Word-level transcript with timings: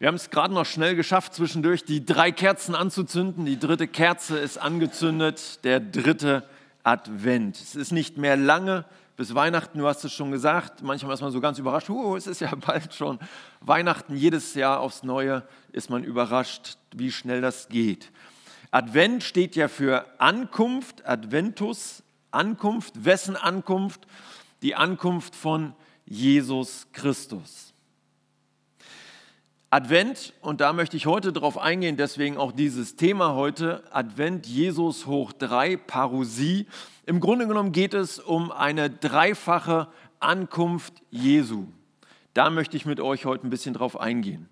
Wir 0.00 0.08
haben 0.08 0.14
es 0.14 0.30
gerade 0.30 0.54
noch 0.54 0.64
schnell 0.64 0.96
geschafft, 0.96 1.34
zwischendurch 1.34 1.84
die 1.84 2.06
drei 2.06 2.32
Kerzen 2.32 2.74
anzuzünden. 2.74 3.44
Die 3.44 3.58
dritte 3.58 3.86
Kerze 3.86 4.38
ist 4.38 4.56
angezündet, 4.56 5.62
der 5.62 5.78
dritte 5.78 6.48
Advent. 6.82 7.60
Es 7.60 7.76
ist 7.76 7.92
nicht 7.92 8.16
mehr 8.16 8.38
lange 8.38 8.86
bis 9.18 9.34
Weihnachten, 9.34 9.78
du 9.78 9.86
hast 9.86 10.02
es 10.02 10.14
schon 10.14 10.30
gesagt. 10.30 10.82
Manchmal 10.82 11.12
ist 11.12 11.20
man 11.20 11.30
so 11.32 11.42
ganz 11.42 11.58
überrascht, 11.58 11.90
oh, 11.90 12.16
es 12.16 12.26
ist 12.26 12.40
ja 12.40 12.50
bald 12.66 12.94
schon 12.94 13.18
Weihnachten. 13.60 14.16
Jedes 14.16 14.54
Jahr 14.54 14.80
aufs 14.80 15.02
Neue 15.02 15.42
ist 15.70 15.90
man 15.90 16.02
überrascht, 16.02 16.78
wie 16.94 17.12
schnell 17.12 17.42
das 17.42 17.68
geht. 17.68 18.10
Advent 18.70 19.22
steht 19.22 19.54
ja 19.54 19.68
für 19.68 20.06
Ankunft, 20.18 21.06
Adventus, 21.06 22.02
Ankunft. 22.30 23.04
Wessen 23.04 23.36
Ankunft? 23.36 24.06
Die 24.62 24.74
Ankunft 24.74 25.36
von 25.36 25.74
Jesus 26.06 26.86
Christus. 26.94 27.69
Advent, 29.72 30.32
und 30.40 30.60
da 30.60 30.72
möchte 30.72 30.96
ich 30.96 31.06
heute 31.06 31.32
darauf 31.32 31.56
eingehen, 31.56 31.96
deswegen 31.96 32.36
auch 32.36 32.50
dieses 32.50 32.96
Thema 32.96 33.36
heute, 33.36 33.84
Advent 33.92 34.48
Jesus 34.48 35.06
hoch 35.06 35.32
drei, 35.32 35.76
Parousie. 35.76 36.66
Im 37.06 37.20
Grunde 37.20 37.46
genommen 37.46 37.70
geht 37.70 37.94
es 37.94 38.18
um 38.18 38.50
eine 38.50 38.90
dreifache 38.90 39.86
Ankunft 40.18 40.94
Jesu. 41.10 41.68
Da 42.34 42.50
möchte 42.50 42.76
ich 42.76 42.84
mit 42.84 42.98
euch 42.98 43.26
heute 43.26 43.46
ein 43.46 43.50
bisschen 43.50 43.72
drauf 43.72 44.00
eingehen. 44.00 44.48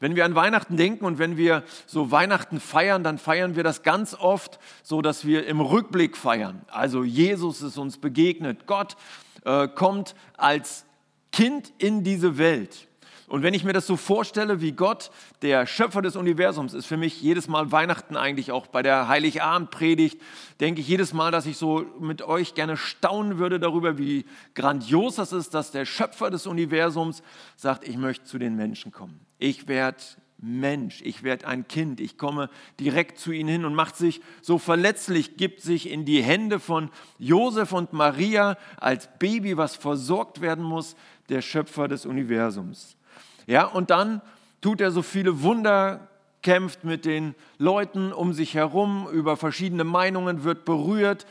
Wenn 0.00 0.16
wir 0.16 0.24
an 0.24 0.34
Weihnachten 0.34 0.78
denken 0.78 1.04
und 1.04 1.18
wenn 1.18 1.36
wir 1.36 1.64
so 1.86 2.10
Weihnachten 2.10 2.58
feiern, 2.58 3.04
dann 3.04 3.18
feiern 3.18 3.56
wir 3.56 3.64
das 3.64 3.82
ganz 3.82 4.14
oft 4.14 4.58
so, 4.82 5.02
dass 5.02 5.26
wir 5.26 5.46
im 5.46 5.60
Rückblick 5.60 6.16
feiern. 6.16 6.62
Also 6.68 7.04
Jesus 7.04 7.60
ist 7.60 7.76
uns 7.76 7.98
begegnet, 7.98 8.66
Gott 8.66 8.96
äh, 9.44 9.68
kommt 9.68 10.14
als 10.38 10.86
Kind 11.30 11.74
in 11.76 12.04
diese 12.04 12.38
Welt. 12.38 12.88
Und 13.32 13.42
wenn 13.42 13.54
ich 13.54 13.64
mir 13.64 13.72
das 13.72 13.86
so 13.86 13.96
vorstelle, 13.96 14.60
wie 14.60 14.72
Gott, 14.72 15.10
der 15.40 15.66
Schöpfer 15.66 16.02
des 16.02 16.16
Universums, 16.16 16.74
ist 16.74 16.84
für 16.84 16.98
mich 16.98 17.22
jedes 17.22 17.48
Mal 17.48 17.72
Weihnachten 17.72 18.14
eigentlich 18.14 18.52
auch 18.52 18.66
bei 18.66 18.82
der 18.82 19.08
Heiligabendpredigt, 19.08 20.20
denke 20.60 20.82
ich 20.82 20.88
jedes 20.88 21.14
Mal, 21.14 21.30
dass 21.30 21.46
ich 21.46 21.56
so 21.56 21.86
mit 21.98 22.20
euch 22.20 22.52
gerne 22.52 22.76
staunen 22.76 23.38
würde 23.38 23.58
darüber, 23.58 23.96
wie 23.96 24.26
grandios 24.54 25.14
das 25.14 25.32
ist, 25.32 25.54
dass 25.54 25.70
der 25.70 25.86
Schöpfer 25.86 26.28
des 26.28 26.46
Universums 26.46 27.22
sagt, 27.56 27.88
ich 27.88 27.96
möchte 27.96 28.26
zu 28.26 28.38
den 28.38 28.54
Menschen 28.54 28.92
kommen. 28.92 29.18
Ich 29.38 29.66
werde 29.66 30.02
Mensch, 30.36 31.00
ich 31.00 31.22
werde 31.22 31.46
ein 31.46 31.66
Kind, 31.66 32.00
ich 32.00 32.18
komme 32.18 32.50
direkt 32.80 33.18
zu 33.18 33.32
ihnen 33.32 33.48
hin 33.48 33.64
und 33.64 33.74
macht 33.74 33.96
sich 33.96 34.20
so 34.42 34.58
verletzlich, 34.58 35.38
gibt 35.38 35.62
sich 35.62 35.88
in 35.88 36.04
die 36.04 36.22
Hände 36.22 36.60
von 36.60 36.90
Josef 37.18 37.72
und 37.72 37.94
Maria 37.94 38.58
als 38.76 39.08
Baby, 39.18 39.56
was 39.56 39.74
versorgt 39.74 40.42
werden 40.42 40.62
muss, 40.62 40.96
der 41.30 41.40
Schöpfer 41.40 41.88
des 41.88 42.04
Universums. 42.04 42.98
Ja, 43.46 43.64
und 43.64 43.90
dann 43.90 44.20
tut 44.60 44.80
er 44.80 44.90
so 44.90 45.02
viele 45.02 45.42
Wunder, 45.42 46.08
kämpft 46.42 46.84
mit 46.84 47.04
den 47.04 47.34
Leuten 47.58 48.12
um 48.12 48.32
sich 48.32 48.54
herum, 48.54 49.08
über 49.12 49.36
verschiedene 49.36 49.84
Meinungen, 49.84 50.44
wird 50.44 50.64
berührt, 50.64 51.26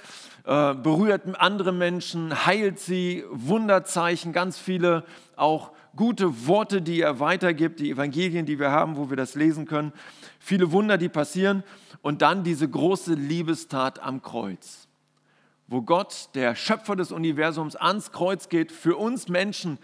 äh, 0.46 0.74
berührt 0.74 1.24
andere 1.40 1.72
Menschen, 1.72 2.46
heilt 2.46 2.80
sie, 2.80 3.24
Wunderzeichen, 3.30 4.34
ganz 4.34 4.58
viele 4.58 5.04
auch 5.36 5.72
gute 5.96 6.48
Worte, 6.48 6.82
die 6.82 7.02
er 7.02 7.20
weitergibt, 7.20 7.80
die 7.80 7.92
Evangelien, 7.92 8.46
die 8.46 8.60
wir 8.60 8.72
haben, 8.72 8.96
wo 8.96 9.10
wir 9.10 9.18
das 9.18 9.36
lesen 9.36 9.66
können, 9.66 9.92
viele 10.40 10.72
Wunder, 10.72 10.98
die 10.98 11.10
passieren. 11.10 11.64
Und 12.02 12.22
dann 12.22 12.44
diese 12.44 12.68
große 12.68 13.14
Liebestat 13.14 14.02
am 14.02 14.22
Kreuz, 14.24 14.88
wo 15.68 15.82
Gott, 15.82 16.30
der 16.34 16.56
Schöpfer 16.56 16.96
des 16.96 17.12
Universums, 17.12 17.76
ans 17.76 18.12
Kreuz 18.12 18.50
geht, 18.50 18.72
für 18.72 18.96
uns 18.96 19.28
Menschen 19.28 19.78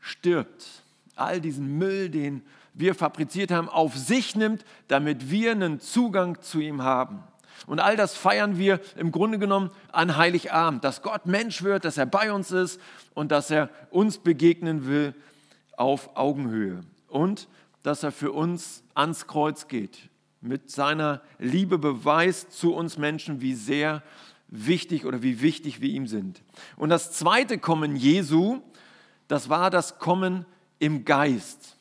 stirbt 0.00 0.82
all 1.20 1.40
diesen 1.40 1.78
Müll, 1.78 2.08
den 2.08 2.42
wir 2.74 2.94
fabriziert 2.94 3.50
haben, 3.50 3.68
auf 3.68 3.96
sich 3.96 4.36
nimmt, 4.36 4.64
damit 4.88 5.30
wir 5.30 5.52
einen 5.52 5.80
Zugang 5.80 6.40
zu 6.40 6.60
ihm 6.60 6.82
haben. 6.82 7.22
Und 7.66 7.80
all 7.80 7.96
das 7.96 8.14
feiern 8.14 8.58
wir 8.58 8.80
im 8.96 9.12
Grunde 9.12 9.38
genommen 9.38 9.70
an 9.92 10.16
Heiligabend, 10.16 10.82
dass 10.82 11.02
Gott 11.02 11.26
Mensch 11.26 11.62
wird, 11.62 11.84
dass 11.84 11.98
er 11.98 12.06
bei 12.06 12.32
uns 12.32 12.50
ist 12.52 12.80
und 13.14 13.30
dass 13.30 13.50
er 13.50 13.68
uns 13.90 14.18
begegnen 14.18 14.86
will 14.86 15.14
auf 15.76 16.16
Augenhöhe. 16.16 16.80
Und 17.08 17.48
dass 17.82 18.02
er 18.02 18.12
für 18.12 18.32
uns 18.32 18.82
ans 18.94 19.26
Kreuz 19.26 19.68
geht, 19.68 20.10
mit 20.40 20.70
seiner 20.70 21.20
Liebe 21.38 21.78
beweist 21.78 22.52
zu 22.52 22.74
uns 22.74 22.98
Menschen, 22.98 23.40
wie 23.40 23.54
sehr 23.54 24.02
wichtig 24.48 25.04
oder 25.04 25.22
wie 25.22 25.40
wichtig 25.40 25.80
wir 25.80 25.90
ihm 25.90 26.06
sind. 26.06 26.42
Und 26.76 26.88
das 26.88 27.12
zweite 27.12 27.58
Kommen 27.58 27.96
Jesu, 27.96 28.60
das 29.28 29.48
war 29.48 29.70
das 29.70 29.98
Kommen 29.98 30.44
im 30.80 31.04
Geist. 31.04 31.76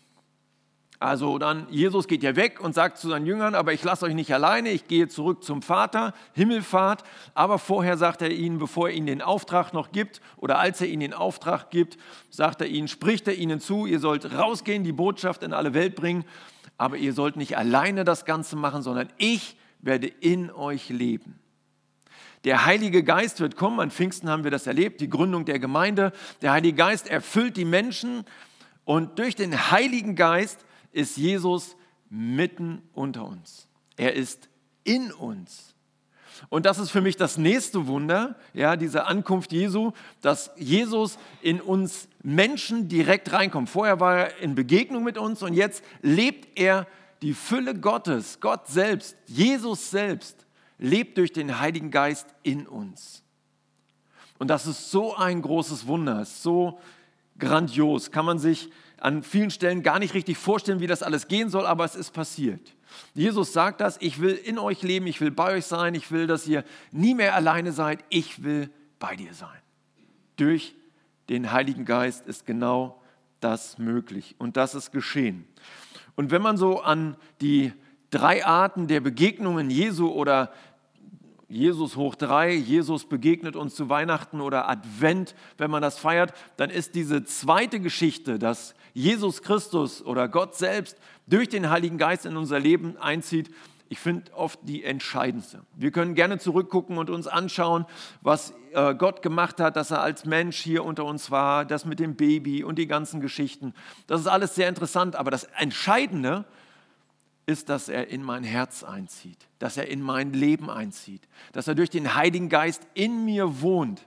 Also 1.02 1.38
dann, 1.38 1.66
Jesus 1.70 2.10
geht 2.10 2.24
ja 2.24 2.36
weg 2.36 2.60
und 2.60 2.76
sagt 2.76 2.98
zu 2.98 3.08
seinen 3.08 3.26
Jüngern, 3.26 3.56
aber 3.56 3.72
ich 3.72 3.82
lasse 3.86 4.06
euch 4.06 4.14
nicht 4.14 4.34
alleine, 4.34 4.70
ich 4.70 4.86
gehe 4.86 5.08
zurück 5.08 5.46
zum 5.46 5.62
Vater, 5.62 6.14
Himmelfahrt. 6.34 7.06
Aber 7.34 7.58
vorher 7.58 7.98
sagt 7.98 8.22
er 8.22 8.32
ihnen, 8.32 8.59
bevor 8.59 8.90
er 8.90 8.96
ihnen 8.96 9.08
den 9.08 9.22
Auftrag 9.22 9.72
noch 9.72 9.94
gibt 9.94 10.20
oder 10.36 10.59
als 10.59 10.82
er 10.82 10.88
ihnen 10.88 11.00
den 11.00 11.14
Auftrag 11.14 11.72
gibt, 11.72 11.98
sagt 12.30 12.59
er 12.59 12.68
ihnen, 12.68 12.90
spricht 12.90 13.30
er 13.30 13.36
ihnen 13.36 13.62
zu, 13.62 13.86
ihr 13.86 14.00
sollt 14.00 14.34
rausgehen, 14.34 14.84
die 14.84 14.92
Botschaft 14.92 15.42
in 15.42 15.54
alle 15.54 15.74
Welt 15.74 15.96
bringen, 15.96 16.26
aber 16.78 16.98
ihr 16.98 17.14
sollt 17.14 17.38
nicht 17.38 17.58
alleine 17.58 18.04
das 18.04 18.26
Ganze 18.26 18.58
machen, 18.58 18.82
sondern 18.82 19.08
ich 19.18 19.56
werde 19.80 20.08
in 20.08 20.52
euch 20.52 20.90
leben. 20.90 21.40
Der 22.44 22.66
Heilige 22.66 23.04
Geist 23.04 23.40
wird 23.40 23.56
kommen, 23.56 23.80
an 23.80 23.92
Pfingsten 23.92 24.30
haben 24.30 24.44
wir 24.44 24.52
das 24.52 24.68
erlebt, 24.68 25.00
die 25.00 25.09
Gründung 25.09 25.46
der 25.46 25.59
Gemeinde. 25.59 26.12
Der 26.42 26.52
Heilige 26.52 26.78
Geist 26.78 27.09
erfüllt 27.09 27.56
die 27.56 27.66
Menschen 27.66 28.26
und 28.90 29.20
durch 29.20 29.36
den 29.36 29.70
Heiligen 29.70 30.16
Geist 30.16 30.66
ist 30.92 31.16
Jesus 31.16 31.76
mitten 32.10 32.82
unter 32.94 33.24
uns. 33.24 33.68
Er 33.98 34.16
ist 34.16 34.50
in 34.84 35.12
uns. 35.12 35.76
Und 36.50 36.66
das 36.66 36.80
ist 36.80 36.90
für 36.90 37.02
mich 37.02 37.16
das 37.16 37.38
nächste 37.38 37.86
Wunder, 37.86 38.36
ja, 38.52 38.78
diese 38.78 39.06
Ankunft 39.06 39.52
Jesu, 39.52 39.92
dass 40.22 40.50
Jesus 40.58 41.20
in 41.44 41.62
uns 41.62 42.08
Menschen 42.24 42.88
direkt 42.88 43.32
reinkommt. 43.32 43.70
Vorher 43.70 44.00
war 44.00 44.18
er 44.18 44.38
in 44.40 44.56
Begegnung 44.56 45.04
mit 45.04 45.20
uns 45.20 45.44
und 45.44 45.54
jetzt 45.54 45.84
lebt 46.02 46.58
er 46.58 46.88
die 47.22 47.36
Fülle 47.36 47.76
Gottes, 47.76 48.40
Gott 48.40 48.66
selbst, 48.66 49.16
Jesus 49.28 49.92
selbst, 49.92 50.48
lebt 50.80 51.20
durch 51.20 51.32
den 51.32 51.60
Heiligen 51.60 51.92
Geist 51.92 52.26
in 52.42 52.66
uns. 52.66 53.22
Und 54.40 54.48
das 54.48 54.66
ist 54.66 54.90
so 54.90 55.16
ein 55.16 55.44
großes 55.44 55.86
Wunder, 55.86 56.26
so 56.26 56.80
grandios. 57.40 58.12
Kann 58.12 58.26
man 58.26 58.40
sich 58.40 58.70
an 58.98 59.24
vielen 59.24 59.50
Stellen 59.50 59.84
gar 59.84 60.00
nicht 60.00 60.14
richtig 60.14 60.38
vorstellen, 60.38 60.80
wie 60.80 60.88
das 60.88 61.04
alles 61.04 61.28
gehen 61.28 61.50
soll, 61.50 61.66
aber 61.66 61.86
es 61.86 61.96
ist 61.96 62.12
passiert. 62.12 62.76
Jesus 63.14 63.54
sagt 63.54 63.82
das, 63.82 63.98
ich 64.02 64.22
will 64.22 64.34
in 64.34 64.60
euch 64.60 64.82
leben, 64.82 65.08
ich 65.08 65.22
will 65.22 65.32
bei 65.32 65.56
euch 65.56 65.66
sein, 65.66 65.96
ich 65.96 66.12
will, 66.12 66.28
dass 66.28 66.48
ihr 66.48 66.64
nie 66.92 67.14
mehr 67.14 67.36
alleine 67.36 67.72
seid, 67.72 68.04
ich 68.10 68.44
will 68.44 68.70
bei 69.00 69.16
dir 69.16 69.34
sein. 69.34 69.50
Durch 70.36 70.76
den 71.30 71.52
Heiligen 71.52 71.86
Geist 71.86 72.28
ist 72.28 72.46
genau 72.46 73.02
das 73.40 73.78
möglich 73.78 74.36
und 74.38 74.58
das 74.58 74.76
ist 74.76 74.92
geschehen. 74.92 75.48
Und 76.16 76.32
wenn 76.32 76.42
man 76.42 76.58
so 76.58 76.82
an 76.82 77.16
die 77.42 77.72
drei 78.10 78.46
Arten 78.46 78.88
der 78.88 79.02
Begegnungen 79.02 79.70
Jesu 79.70 80.10
oder 80.10 80.52
Jesus 81.50 81.96
hoch 81.96 82.14
drei, 82.14 82.54
Jesus 82.54 83.06
begegnet 83.06 83.56
uns 83.56 83.74
zu 83.74 83.90
Weihnachten 83.90 84.40
oder 84.40 84.70
Advent, 84.70 85.34
wenn 85.58 85.72
man 85.72 85.82
das 85.82 85.98
feiert, 85.98 86.34
dann 86.58 86.70
ist 86.70 86.94
diese 86.94 87.24
zweite 87.26 87.80
Geschichte, 87.80 88.38
dass 88.38 88.76
Jesus 88.94 89.42
Christus 89.42 90.06
oder 90.06 90.28
Gott 90.28 90.56
selbst 90.56 90.98
durch 91.26 91.50
den 91.50 91.72
Heiligen 91.72 91.98
Geist 91.98 92.28
in 92.28 92.38
unser 92.38 92.59
Leben 92.59 92.98
einzieht, 92.98 93.50
ich 93.92 94.00
finde 94.00 94.32
oft 94.34 94.59
die 94.62 94.84
entscheidendste. 94.84 95.62
Wir 95.76 95.90
können 95.90 96.14
gerne 96.14 96.38
zurückgucken 96.38 97.00
und 97.00 97.09
uns 97.09 97.26
anschauen, 97.26 97.86
was 98.22 98.54
äh, 98.74 98.94
Gott 98.94 99.24
gemacht 99.24 99.59
hat, 99.59 99.76
dass 99.76 99.90
er 99.90 100.04
als 100.04 100.26
Mensch 100.26 100.58
hier 100.58 100.86
unter 100.86 101.06
uns 101.06 101.32
war, 101.32 101.66
das 101.66 101.86
mit 101.86 102.00
dem 102.00 102.16
Baby 102.16 102.64
und 102.64 102.78
die 102.78 102.86
ganzen 102.86 103.20
Geschichten. 103.20 103.74
Das 104.06 104.22
ist 104.22 104.28
alles 104.28 104.54
sehr 104.54 104.70
interessant, 104.70 105.16
aber 105.16 105.32
das 105.32 105.46
Entscheidende 105.46 106.40
ist, 106.40 106.69
ist, 107.49 107.69
dass 107.69 107.90
er 107.90 108.09
in 108.09 108.23
mein 108.23 108.43
Herz 108.43 108.84
einzieht, 108.84 109.47
dass 109.57 109.75
er 109.75 109.87
in 109.87 110.01
mein 110.01 110.34
Leben 110.34 110.69
einzieht, 110.69 111.28
dass 111.51 111.67
er 111.67 111.73
durch 111.73 111.90
den 111.90 112.13
Heiligen 112.13 112.47
Geist 112.47 112.84
in 112.93 113.25
mir 113.25 113.61
wohnt. 113.61 114.05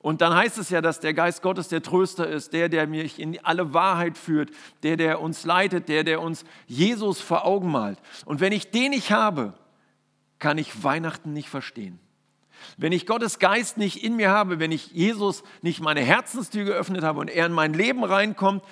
Und 0.00 0.20
dann 0.20 0.34
heißt 0.34 0.58
es 0.58 0.68
ja, 0.68 0.82
dass 0.82 1.00
der 1.00 1.14
Geist 1.14 1.40
Gottes 1.40 1.68
der 1.68 1.80
Tröster 1.80 2.28
ist, 2.28 2.52
der, 2.52 2.68
der 2.68 2.86
mich 2.86 3.18
in 3.18 3.42
alle 3.42 3.72
Wahrheit 3.72 4.18
führt, 4.18 4.50
der, 4.82 4.98
der 4.98 5.22
uns 5.22 5.46
leitet, 5.46 5.88
der, 5.88 6.04
der 6.04 6.20
uns 6.20 6.44
Jesus 6.66 7.22
vor 7.22 7.46
Augen 7.46 7.70
malt. 7.70 7.98
Und 8.26 8.40
wenn 8.40 8.52
ich 8.52 8.70
den 8.70 8.90
nicht 8.90 9.10
habe, 9.10 9.54
kann 10.38 10.58
ich 10.58 10.84
Weihnachten 10.84 11.32
nicht 11.32 11.48
verstehen. 11.48 11.98
Wenn 12.76 12.92
ich 12.92 13.06
Gottes 13.06 13.38
Geist 13.38 13.78
nicht 13.78 14.04
in 14.04 14.16
mir 14.16 14.30
habe, 14.30 14.58
wenn 14.58 14.72
ich 14.72 14.88
Jesus 14.88 15.42
nicht 15.62 15.80
meine 15.80 16.02
Herzenstür 16.02 16.64
geöffnet 16.64 17.02
habe 17.02 17.20
und 17.20 17.30
er 17.30 17.46
in 17.46 17.52
mein 17.52 17.72
Leben 17.72 18.04
reinkommt, 18.04 18.62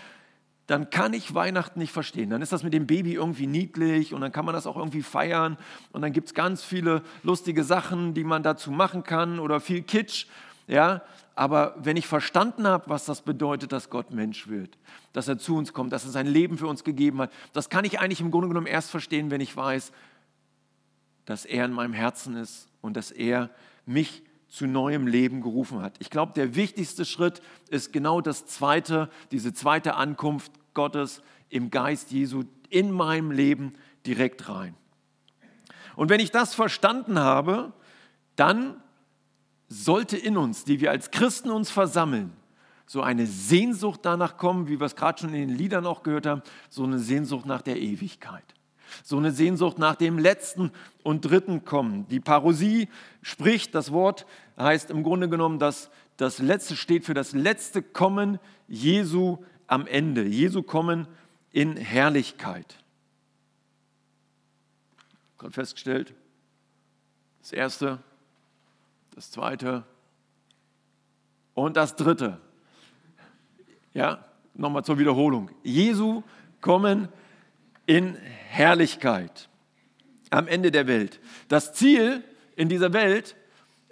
dann 0.67 0.91
kann 0.91 1.13
ich 1.13 1.35
Weihnachten 1.35 1.79
nicht 1.79 1.93
verstehen. 1.93 2.31
Dann 2.31 2.43
ist 2.43 2.53
das 2.53 2.63
mit 2.63 2.73
dem 2.73 2.87
Baby 2.87 3.15
irgendwie 3.15 3.47
niedlich 3.47 4.15
und 4.15 4.21
dann 4.21 4.33
kann 4.33 4.45
man 4.45 4.55
das 4.55 4.67
auch 4.67 4.77
irgendwie 4.77 5.03
feiern 5.03 5.59
und 5.93 6.03
dann 6.03 6.13
gibt 6.13 6.29
es 6.29 6.35
ganz 6.35 6.63
viele 6.65 7.03
lustige 7.23 7.65
Sachen, 7.65 8.15
die 8.15 8.25
man 8.25 8.43
dazu 8.43 8.71
machen 8.71 9.03
kann 9.03 9.39
oder 9.39 9.61
viel 9.61 9.83
Kitsch. 9.83 10.27
Ja? 10.67 11.03
aber 11.35 11.75
wenn 11.79 11.97
ich 11.97 12.07
verstanden 12.07 12.67
habe, 12.67 12.89
was 12.89 13.05
das 13.05 13.23
bedeutet, 13.23 13.73
dass 13.73 13.91
Gott 13.91 14.11
Mensch 14.11 14.49
wird, 14.49 14.77
dass 15.13 15.29
er 15.29 15.39
zu 15.39 15.57
uns 15.57 15.73
kommt, 15.73 15.93
dass 15.93 16.05
er 16.05 16.11
sein 16.11 16.27
Leben 16.27 16.59
für 16.59 16.67
uns 16.67 16.85
gegeben 16.85 17.21
hat, 17.21 17.33
das 17.53 17.71
kann 17.71 17.85
ich 17.85 18.01
eigentlich 18.01 18.21
im 18.21 18.31
Grunde 18.31 18.49
genommen 18.49 18.67
erst 18.67 18.91
verstehen, 18.91 19.31
wenn 19.31 19.41
ich 19.41 19.57
weiß, 19.57 19.93
dass 21.25 21.45
er 21.45 21.65
in 21.65 21.73
meinem 21.73 21.95
Herzen 21.95 22.37
ist 22.37 22.69
und 22.81 22.97
dass 22.97 23.11
er 23.11 23.51
mich 23.87 24.23
zu 24.53 24.67
neuem 24.67 25.07
Leben 25.07 25.41
gerufen 25.41 25.81
hat. 25.81 25.97
Ich 25.99 26.11
glaube, 26.11 26.35
der 26.35 26.55
wichtigste 26.55 27.07
Schritt 27.07 27.41
ist 27.71 27.91
genau 27.91 28.21
das 28.21 28.45
zweite, 28.45 29.09
diese 29.31 29.55
zweite 29.55 29.95
Ankunft 29.95 30.53
Gottes 30.75 31.23
im 31.49 31.71
Geist 31.71 32.11
Jesu 32.11 32.45
in 32.69 32.93
meinem 32.93 33.31
Leben 33.31 33.73
direkt 34.05 34.51
rein. 34.51 34.75
Und 35.97 36.11
wenn 36.11 36.21
ich 36.21 36.33
das 36.33 36.55
verstanden 36.55 37.19
habe, 37.19 37.73
dann 38.37 38.77
sollte 39.69 40.19
in 40.19 40.37
uns, 40.37 40.65
die 40.65 40.83
wir 40.83 40.91
als 40.91 41.11
Christen 41.11 41.51
uns 41.51 41.71
versammeln, 41.71 42.37
so 42.85 43.01
eine 43.01 43.27
Sehnsucht 43.27 44.01
danach 44.03 44.37
kommen, 44.37 44.69
wie 44.69 44.79
wir 44.79 44.85
es 44.85 44.97
gerade 44.97 45.19
schon 45.19 45.33
in 45.33 45.49
den 45.49 45.57
Liedern 45.57 45.87
auch 45.87 46.03
gehört 46.03 46.27
haben, 46.27 46.43
so 46.69 46.85
eine 46.85 46.99
Sehnsucht 46.99 47.47
nach 47.47 47.63
der 47.63 47.81
Ewigkeit. 47.81 48.45
So 49.03 49.17
eine 49.17 49.33
Sehnsucht 49.33 49.79
nach 49.79 49.97
dem 49.97 50.19
letzten 50.19 50.71
und 51.03 51.23
dritten 51.23 51.65
Kommen. 51.65 52.07
Die 52.09 52.21
Parosie 52.21 52.89
spricht, 53.23 53.75
das 53.75 53.93
Wort 53.93 54.27
heißt 54.59 54.91
im 54.91 55.03
Grunde 55.03 55.29
genommen, 55.29 55.59
dass 55.59 55.91
das 56.17 56.39
letzte 56.39 56.77
steht 56.77 57.05
für 57.05 57.15
das 57.15 57.33
letzte 57.33 57.83
Kommen 57.83 58.39
Jesu 58.69 59.39
am 59.67 59.87
Ende. 59.87 60.25
Jesu 60.25 60.63
Kommen 60.63 61.09
in 61.51 61.77
Herrlichkeit. 61.77 62.79
Gerade 65.39 65.53
festgestellt, 65.53 66.15
das 67.41 67.53
erste, 67.53 67.99
das 69.15 69.31
zweite 69.31 69.85
und 71.55 71.77
das 71.77 71.97
dritte. 71.97 72.41
Ja, 73.95 74.25
nochmal 74.55 74.85
zur 74.85 74.99
Wiederholung. 74.99 75.51
Jesu 75.63 76.23
kommen 76.61 77.09
in 77.87 78.17
Herrlichkeit 78.49 79.49
am 80.31 80.49
Ende 80.49 80.71
der 80.71 80.87
Welt. 80.87 81.21
Das 81.49 81.73
Ziel 81.73 82.25
in 82.57 82.69
dieser 82.69 82.93
Welt 82.93 83.37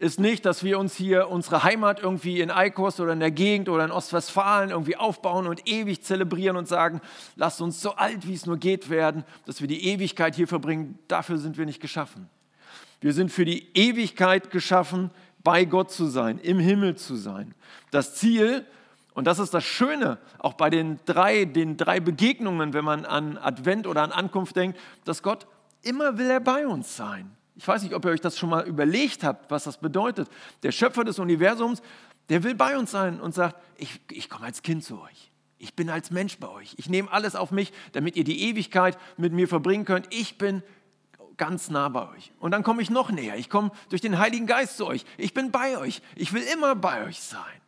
ist 0.01 0.19
nicht, 0.19 0.47
dass 0.47 0.65
wir 0.65 0.79
uns 0.79 0.95
hier 0.95 1.29
unsere 1.29 1.63
Heimat 1.63 2.01
irgendwie 2.03 2.41
in 2.41 2.51
Eikos 2.51 2.99
oder 3.01 3.13
in 3.13 3.21
der 3.21 3.31
Gegend 3.31 3.69
oder 3.69 3.85
in 3.85 3.91
Ostwestfalen 3.91 4.71
irgendwie 4.71 4.97
aufbauen 4.97 5.47
und 5.47 5.69
ewig 5.69 6.03
zelebrieren 6.03 6.57
und 6.57 6.67
sagen, 6.67 7.03
lasst 7.37 7.61
uns 7.61 7.83
so 7.83 7.93
alt 7.97 8.27
wie 8.27 8.33
es 8.33 8.47
nur 8.47 8.57
geht 8.57 8.89
werden, 8.89 9.25
dass 9.45 9.61
wir 9.61 9.69
die 9.69 9.87
Ewigkeit 9.87 10.35
hier 10.35 10.49
verbringen. 10.49 10.99
Dafür 11.07 11.37
sind 11.37 11.59
wir 11.59 11.67
nicht 11.67 11.81
geschaffen. 11.81 12.31
Wir 13.03 13.13
sind 13.13 13.31
für 13.31 13.45
die 13.45 13.69
Ewigkeit 13.75 14.51
geschaffen, 14.51 15.11
bei 15.43 15.65
Gott 15.67 15.91
zu 15.91 16.07
sein, 16.07 16.39
im 16.39 16.59
Himmel 16.59 16.97
zu 16.97 17.17
sein. 17.17 17.55
Das 17.91 18.15
Ziel, 18.15 18.65
und 19.15 19.27
das 19.27 19.39
ist 19.39 19.53
das 19.53 19.65
Schöne, 19.65 20.19
auch 20.39 20.55
bei 20.55 20.71
den 20.71 21.01
drei, 21.05 21.45
den 21.45 21.77
drei 21.77 22.01
Begegnungen, 22.01 22.73
wenn 22.73 22.85
man 22.85 23.05
an 23.05 23.39
Advent 23.39 23.87
oder 23.87 24.03
an 24.03 24.13
Ankunft 24.13 24.57
denkt, 24.57 24.79
dass 25.05 25.23
Gott 25.23 25.47
immer 25.83 26.19
will 26.19 26.31
er 26.31 26.41
bei 26.41 26.67
uns 26.67 26.97
sein. 26.97 27.37
Ich 27.57 27.67
weiß 27.67 27.83
nicht, 27.83 27.95
ob 27.95 28.05
ihr 28.05 28.13
euch 28.13 28.21
das 28.21 28.39
schon 28.39 28.51
mal 28.51 28.67
überlegt 28.67 29.25
habt, 29.25 29.51
was 29.51 29.65
das 29.65 29.79
bedeutet. 29.79 30.29
Der 30.63 30.73
Schöpfer 30.73 31.05
des 31.05 31.19
Universums, 31.19 31.83
der 32.29 32.43
will 32.45 32.55
bei 32.55 32.79
uns 32.79 32.91
sein 32.91 33.21
und 33.21 33.35
sagt, 33.35 33.57
ich, 33.77 34.01
ich 34.11 34.31
komme 34.31 34.47
als 34.47 34.63
Kind 34.63 34.85
zu 34.85 35.01
euch. 35.01 35.31
Ich 35.59 35.75
bin 35.75 35.91
als 35.91 36.11
Mensch 36.11 36.39
bei 36.39 36.49
euch. 36.49 36.75
Ich 36.79 36.89
nehme 36.89 37.13
alles 37.13 37.35
auf 37.35 37.51
mich, 37.51 37.73
damit 37.93 38.17
ihr 38.17 38.25
die 38.25 38.49
Ewigkeit 38.49 38.97
mit 39.19 39.33
mir 39.35 39.47
verbringen 39.47 39.85
könnt. 39.85 40.07
Ich 40.15 40.39
bin 40.39 40.63
ganz 41.37 41.69
nah 41.69 41.89
bei 41.89 42.09
euch. 42.09 42.33
Und 42.39 42.53
dann 42.53 42.63
komme 42.63 42.81
ich 42.81 42.89
noch 42.89 43.11
näher. 43.11 43.37
Ich 43.37 43.51
komme 43.51 43.73
durch 43.91 44.01
den 44.01 44.19
Heiligen 44.19 44.47
Geist 44.47 44.79
zu 44.79 44.87
euch. 44.87 45.05
Ich 45.19 45.35
bin 45.35 45.51
bei 45.51 45.77
euch. 45.77 46.01
Ich 46.15 46.33
will 46.33 46.43
immer 46.55 46.75
bei 46.77 47.05
euch 47.05 47.21
sein. 47.21 47.60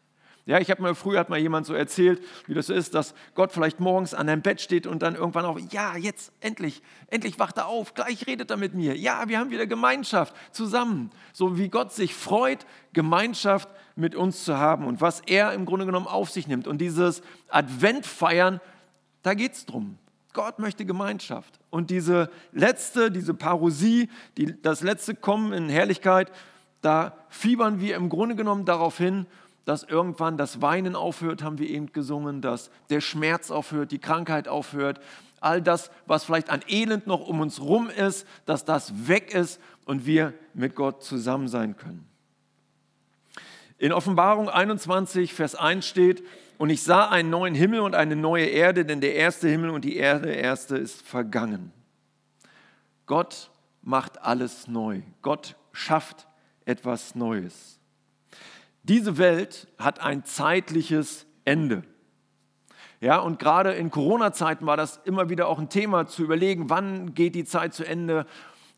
Ja, 0.44 0.58
ich 0.58 0.70
habe 0.72 0.82
mir 0.82 0.96
früher 0.96 1.20
hat 1.20 1.28
mal 1.28 1.38
jemand 1.38 1.66
so 1.66 1.74
erzählt, 1.74 2.20
wie 2.46 2.54
das 2.54 2.68
ist, 2.68 2.94
dass 2.94 3.14
Gott 3.34 3.52
vielleicht 3.52 3.78
morgens 3.78 4.12
an 4.12 4.26
deinem 4.26 4.42
Bett 4.42 4.60
steht 4.60 4.88
und 4.88 5.00
dann 5.00 5.14
irgendwann 5.14 5.44
auch, 5.44 5.58
ja, 5.70 5.96
jetzt 5.96 6.32
endlich, 6.40 6.82
endlich 7.08 7.38
wacht 7.38 7.58
er 7.58 7.68
auf, 7.68 7.94
gleich 7.94 8.26
redet 8.26 8.50
er 8.50 8.56
mit 8.56 8.74
mir. 8.74 8.96
Ja, 8.96 9.28
wir 9.28 9.38
haben 9.38 9.50
wieder 9.50 9.68
Gemeinschaft 9.68 10.34
zusammen. 10.50 11.10
So 11.32 11.58
wie 11.58 11.68
Gott 11.68 11.92
sich 11.92 12.14
freut, 12.14 12.66
Gemeinschaft 12.92 13.68
mit 13.94 14.16
uns 14.16 14.44
zu 14.44 14.58
haben 14.58 14.86
und 14.86 15.00
was 15.00 15.20
er 15.20 15.52
im 15.52 15.64
Grunde 15.64 15.86
genommen 15.86 16.08
auf 16.08 16.30
sich 16.30 16.48
nimmt. 16.48 16.66
Und 16.66 16.78
dieses 16.78 17.22
Adventfeiern, 17.48 18.60
da 19.22 19.34
geht 19.34 19.52
es 19.52 19.64
drum. 19.64 19.96
Gott 20.32 20.58
möchte 20.58 20.84
Gemeinschaft. 20.84 21.60
Und 21.70 21.90
diese 21.90 22.30
letzte, 22.52 23.12
diese 23.12 23.34
Parosie, 23.34 24.08
die, 24.36 24.60
das 24.60 24.82
letzte 24.82 25.14
Kommen 25.14 25.52
in 25.52 25.68
Herrlichkeit, 25.68 26.32
da 26.80 27.16
fiebern 27.28 27.80
wir 27.80 27.94
im 27.94 28.08
Grunde 28.08 28.34
genommen 28.34 28.64
darauf 28.64 28.98
hin, 28.98 29.26
dass 29.64 29.82
irgendwann 29.84 30.36
das 30.36 30.60
Weinen 30.60 30.96
aufhört, 30.96 31.42
haben 31.42 31.58
wir 31.58 31.68
eben 31.68 31.92
gesungen, 31.92 32.40
dass 32.40 32.70
der 32.90 33.00
Schmerz 33.00 33.50
aufhört, 33.50 33.92
die 33.92 33.98
Krankheit 33.98 34.48
aufhört, 34.48 35.00
all 35.40 35.60
das, 35.60 35.90
was 36.06 36.24
vielleicht 36.24 36.50
an 36.50 36.62
Elend 36.68 37.06
noch 37.06 37.26
um 37.26 37.40
uns 37.40 37.60
rum 37.60 37.90
ist, 37.90 38.26
dass 38.46 38.64
das 38.64 39.08
weg 39.08 39.34
ist 39.34 39.60
und 39.84 40.06
wir 40.06 40.34
mit 40.54 40.74
Gott 40.74 41.02
zusammen 41.02 41.48
sein 41.48 41.76
können. 41.76 42.06
In 43.78 43.92
Offenbarung 43.92 44.48
21, 44.48 45.34
Vers 45.34 45.54
1 45.54 45.86
steht, 45.86 46.22
und 46.58 46.70
ich 46.70 46.84
sah 46.84 47.08
einen 47.08 47.30
neuen 47.30 47.56
Himmel 47.56 47.80
und 47.80 47.96
eine 47.96 48.14
neue 48.14 48.44
Erde, 48.46 48.84
denn 48.84 49.00
der 49.00 49.16
erste 49.16 49.48
Himmel 49.48 49.70
und 49.70 49.84
die 49.84 49.96
Erde 49.96 50.30
erste 50.30 50.76
ist 50.76 51.02
vergangen. 51.02 51.72
Gott 53.06 53.50
macht 53.82 54.22
alles 54.22 54.68
neu. 54.68 55.02
Gott 55.22 55.56
schafft 55.72 56.28
etwas 56.64 57.16
Neues. 57.16 57.71
Diese 58.84 59.16
Welt 59.16 59.68
hat 59.78 60.00
ein 60.00 60.24
zeitliches 60.24 61.26
Ende. 61.44 61.84
Ja, 63.00 63.18
und 63.18 63.38
gerade 63.38 63.72
in 63.72 63.90
Corona-Zeiten 63.90 64.66
war 64.66 64.76
das 64.76 65.00
immer 65.04 65.28
wieder 65.28 65.48
auch 65.48 65.58
ein 65.58 65.68
Thema 65.68 66.06
zu 66.06 66.22
überlegen, 66.22 66.70
wann 66.70 67.14
geht 67.14 67.34
die 67.34 67.44
Zeit 67.44 67.74
zu 67.74 67.84
Ende, 67.84 68.26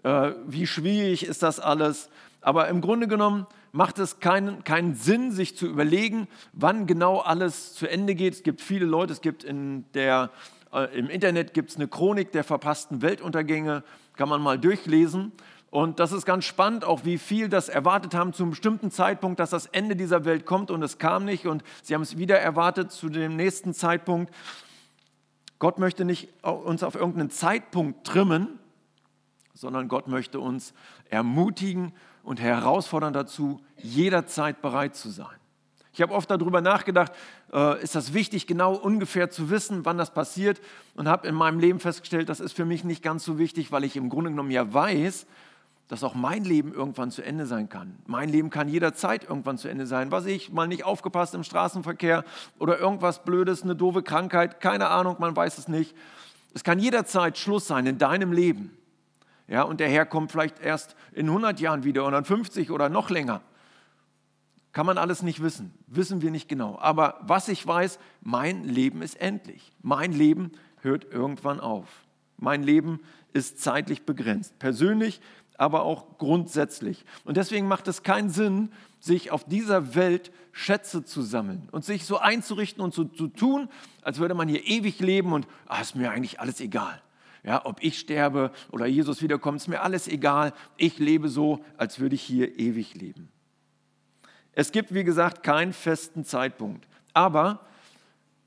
äh, 0.02 0.32
wie 0.46 0.66
schwierig 0.66 1.26
ist 1.26 1.42
das 1.42 1.60
alles. 1.60 2.10
Aber 2.40 2.68
im 2.68 2.80
Grunde 2.80 3.08
genommen 3.08 3.46
macht 3.72 3.98
es 3.98 4.20
keinen, 4.20 4.62
keinen 4.64 4.94
Sinn, 4.94 5.32
sich 5.32 5.56
zu 5.56 5.66
überlegen, 5.66 6.28
wann 6.52 6.86
genau 6.86 7.18
alles 7.18 7.74
zu 7.74 7.86
Ende 7.86 8.14
geht. 8.14 8.34
Es 8.34 8.42
gibt 8.42 8.60
viele 8.60 8.84
Leute, 8.84 9.12
es 9.12 9.22
gibt 9.22 9.42
in 9.42 9.84
der, 9.94 10.30
äh, 10.72 10.96
im 10.98 11.08
Internet 11.08 11.54
gibt's 11.54 11.76
eine 11.76 11.88
Chronik 11.88 12.30
der 12.32 12.44
verpassten 12.44 13.00
Weltuntergänge, 13.00 13.82
kann 14.16 14.28
man 14.28 14.42
mal 14.42 14.58
durchlesen. 14.58 15.32
Und 15.74 15.98
das 15.98 16.12
ist 16.12 16.24
ganz 16.24 16.44
spannend, 16.44 16.84
auch 16.84 17.04
wie 17.04 17.18
viel 17.18 17.48
das 17.48 17.68
erwartet 17.68 18.14
haben 18.14 18.32
zu 18.32 18.44
einem 18.44 18.50
bestimmten 18.50 18.92
Zeitpunkt, 18.92 19.40
dass 19.40 19.50
das 19.50 19.66
Ende 19.66 19.96
dieser 19.96 20.24
Welt 20.24 20.46
kommt 20.46 20.70
und 20.70 20.80
es 20.84 20.98
kam 20.98 21.24
nicht 21.24 21.48
und 21.48 21.64
sie 21.82 21.96
haben 21.96 22.02
es 22.02 22.16
wieder 22.16 22.38
erwartet 22.38 22.92
zu 22.92 23.08
dem 23.08 23.34
nächsten 23.34 23.74
Zeitpunkt. 23.74 24.32
Gott 25.58 25.80
möchte 25.80 26.04
nicht 26.04 26.28
uns 26.44 26.84
auf 26.84 26.94
irgendeinen 26.94 27.30
Zeitpunkt 27.30 28.06
trimmen, 28.06 28.60
sondern 29.52 29.88
Gott 29.88 30.06
möchte 30.06 30.38
uns 30.38 30.74
ermutigen 31.10 31.92
und 32.22 32.40
herausfordern 32.40 33.12
dazu, 33.12 33.60
jederzeit 33.76 34.62
bereit 34.62 34.94
zu 34.94 35.10
sein. 35.10 35.26
Ich 35.92 36.00
habe 36.00 36.14
oft 36.14 36.30
darüber 36.30 36.60
nachgedacht, 36.60 37.10
äh, 37.52 37.82
ist 37.82 37.96
das 37.96 38.14
wichtig, 38.14 38.46
genau 38.46 38.76
ungefähr 38.76 39.28
zu 39.28 39.50
wissen, 39.50 39.84
wann 39.84 39.98
das 39.98 40.14
passiert 40.14 40.60
und 40.94 41.08
habe 41.08 41.26
in 41.26 41.34
meinem 41.34 41.58
Leben 41.58 41.80
festgestellt, 41.80 42.28
das 42.28 42.38
ist 42.38 42.52
für 42.52 42.64
mich 42.64 42.84
nicht 42.84 43.02
ganz 43.02 43.24
so 43.24 43.40
wichtig, 43.40 43.72
weil 43.72 43.82
ich 43.82 43.96
im 43.96 44.08
Grunde 44.08 44.30
genommen 44.30 44.52
ja 44.52 44.72
weiß, 44.72 45.26
dass 45.88 46.02
auch 46.02 46.14
mein 46.14 46.44
Leben 46.44 46.72
irgendwann 46.72 47.10
zu 47.10 47.22
Ende 47.22 47.46
sein 47.46 47.68
kann. 47.68 47.96
Mein 48.06 48.28
Leben 48.28 48.50
kann 48.50 48.68
jederzeit 48.68 49.24
irgendwann 49.24 49.58
zu 49.58 49.68
Ende 49.68 49.86
sein. 49.86 50.10
Was 50.10 50.24
ich, 50.26 50.50
mal 50.52 50.66
nicht 50.66 50.84
aufgepasst 50.84 51.34
im 51.34 51.44
Straßenverkehr 51.44 52.24
oder 52.58 52.78
irgendwas 52.78 53.24
Blödes, 53.24 53.62
eine 53.62 53.76
doofe 53.76 54.02
Krankheit, 54.02 54.60
keine 54.60 54.88
Ahnung, 54.88 55.16
man 55.18 55.36
weiß 55.36 55.58
es 55.58 55.68
nicht. 55.68 55.94
Es 56.54 56.64
kann 56.64 56.78
jederzeit 56.78 57.36
Schluss 57.36 57.66
sein 57.66 57.86
in 57.86 57.98
deinem 57.98 58.32
Leben. 58.32 58.76
Ja, 59.46 59.62
und 59.62 59.80
der 59.80 59.88
Herr 59.90 60.06
kommt 60.06 60.32
vielleicht 60.32 60.60
erst 60.60 60.96
in 61.12 61.26
100 61.26 61.60
Jahren 61.60 61.84
wieder 61.84 62.06
oder 62.06 62.18
in 62.18 62.24
50 62.24 62.70
oder 62.70 62.88
noch 62.88 63.10
länger. 63.10 63.42
Kann 64.72 64.86
man 64.86 64.98
alles 64.98 65.22
nicht 65.22 65.42
wissen, 65.42 65.72
wissen 65.86 66.22
wir 66.22 66.30
nicht 66.30 66.48
genau. 66.48 66.78
Aber 66.80 67.20
was 67.22 67.48
ich 67.48 67.64
weiß, 67.64 67.98
mein 68.22 68.64
Leben 68.64 69.02
ist 69.02 69.20
endlich. 69.20 69.72
Mein 69.82 70.12
Leben 70.12 70.52
hört 70.80 71.04
irgendwann 71.04 71.60
auf. 71.60 71.86
Mein 72.38 72.62
Leben 72.62 73.00
ist 73.32 73.60
zeitlich 73.60 74.04
begrenzt. 74.04 74.58
Persönlich 74.58 75.20
aber 75.56 75.82
auch 75.82 76.18
grundsätzlich. 76.18 77.04
Und 77.24 77.36
deswegen 77.36 77.68
macht 77.68 77.88
es 77.88 78.02
keinen 78.02 78.30
Sinn, 78.30 78.70
sich 78.98 79.30
auf 79.30 79.44
dieser 79.44 79.94
Welt 79.94 80.32
Schätze 80.52 81.04
zu 81.04 81.22
sammeln 81.22 81.68
und 81.72 81.84
sich 81.84 82.04
so 82.04 82.18
einzurichten 82.18 82.82
und 82.82 82.94
so 82.94 83.04
zu 83.04 83.28
tun, 83.28 83.68
als 84.02 84.18
würde 84.18 84.34
man 84.34 84.48
hier 84.48 84.66
ewig 84.66 85.00
leben 85.00 85.32
und 85.32 85.46
ah, 85.66 85.80
ist 85.80 85.96
mir 85.96 86.10
eigentlich 86.10 86.40
alles 86.40 86.60
egal. 86.60 87.00
Ja, 87.42 87.66
ob 87.66 87.82
ich 87.82 87.98
sterbe 87.98 88.52
oder 88.70 88.86
Jesus 88.86 89.20
wiederkommt, 89.20 89.60
ist 89.60 89.68
mir 89.68 89.82
alles 89.82 90.08
egal. 90.08 90.54
Ich 90.76 90.98
lebe 90.98 91.28
so, 91.28 91.62
als 91.76 92.00
würde 92.00 92.14
ich 92.14 92.22
hier 92.22 92.58
ewig 92.58 92.94
leben. 92.94 93.28
Es 94.52 94.72
gibt, 94.72 94.94
wie 94.94 95.04
gesagt, 95.04 95.42
keinen 95.42 95.72
festen 95.72 96.24
Zeitpunkt. 96.24 96.86
Aber 97.12 97.66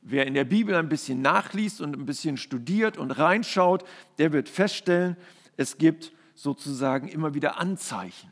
wer 0.01 0.25
in 0.25 0.33
der 0.33 0.45
Bibel 0.45 0.75
ein 0.75 0.89
bisschen 0.89 1.21
nachliest 1.21 1.81
und 1.81 1.95
ein 1.95 2.05
bisschen 2.05 2.37
studiert 2.37 2.97
und 2.97 3.11
reinschaut, 3.11 3.83
der 4.17 4.31
wird 4.31 4.49
feststellen, 4.49 5.17
es 5.57 5.77
gibt 5.77 6.11
sozusagen 6.37 7.07
immer 7.07 7.33
wieder 7.33 7.59
Anzeichen. 7.59 8.31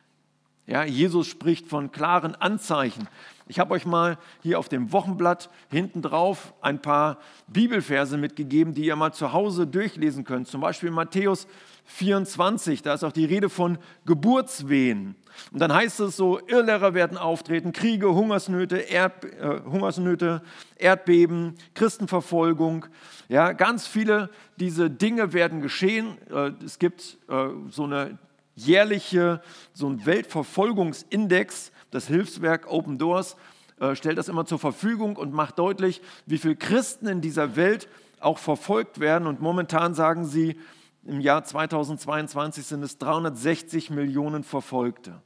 Ja, 0.67 0.83
Jesus 0.83 1.27
spricht 1.27 1.67
von 1.67 1.91
klaren 1.91 2.35
Anzeichen. 2.35 3.07
Ich 3.47 3.59
habe 3.59 3.73
euch 3.73 3.85
mal 3.85 4.17
hier 4.41 4.57
auf 4.57 4.69
dem 4.69 4.91
Wochenblatt 4.91 5.49
hinten 5.69 6.01
drauf 6.01 6.53
ein 6.61 6.81
paar 6.81 7.19
Bibelverse 7.47 8.17
mitgegeben, 8.17 8.73
die 8.73 8.85
ihr 8.85 8.95
mal 8.95 9.11
zu 9.11 9.33
Hause 9.33 9.67
durchlesen 9.67 10.23
könnt. 10.23 10.47
Zum 10.47 10.61
Beispiel 10.61 10.89
Matthäus 10.89 11.47
24, 11.85 12.81
da 12.81 12.93
ist 12.93 13.03
auch 13.03 13.11
die 13.11 13.25
Rede 13.25 13.49
von 13.49 13.77
Geburtswehen. 14.05 15.15
Und 15.51 15.59
dann 15.59 15.73
heißt 15.73 15.99
es 15.99 16.17
so, 16.17 16.39
Irrlehrer 16.47 16.93
werden 16.93 17.17
auftreten, 17.17 17.73
Kriege, 17.73 18.13
Hungersnöte, 18.13 18.77
Erd, 18.77 19.25
äh, 19.25 19.61
Hungersnöte, 19.65 20.41
Erdbeben, 20.77 21.55
Christenverfolgung. 21.73 22.85
Ja, 23.29 23.51
ganz 23.51 23.87
viele 23.87 24.29
diese 24.57 24.89
Dinge 24.89 25.33
werden 25.33 25.61
geschehen. 25.61 26.17
Äh, 26.31 26.51
es 26.63 26.79
gibt 26.79 27.17
äh, 27.29 27.47
so 27.69 27.83
eine 27.83 28.17
jährliche, 28.55 29.41
so 29.73 29.87
ein 29.87 30.05
Weltverfolgungsindex, 30.05 31.71
das 31.91 32.07
Hilfswerk 32.07 32.71
Open 32.71 32.97
Doors 32.97 33.35
äh, 33.79 33.95
stellt 33.95 34.17
das 34.17 34.29
immer 34.29 34.45
zur 34.45 34.59
Verfügung 34.59 35.17
und 35.17 35.33
macht 35.33 35.59
deutlich, 35.59 36.01
wie 36.25 36.37
viele 36.37 36.55
Christen 36.55 37.07
in 37.07 37.21
dieser 37.21 37.55
Welt 37.55 37.89
auch 38.19 38.37
verfolgt 38.37 38.99
werden. 38.99 39.27
Und 39.27 39.41
momentan 39.41 39.93
sagen 39.93 40.25
sie, 40.25 40.57
im 41.05 41.19
Jahr 41.19 41.43
2022 41.43 42.65
sind 42.65 42.83
es 42.83 42.97
360 42.97 43.89
Millionen 43.91 44.43
Verfolgte. 44.43 45.21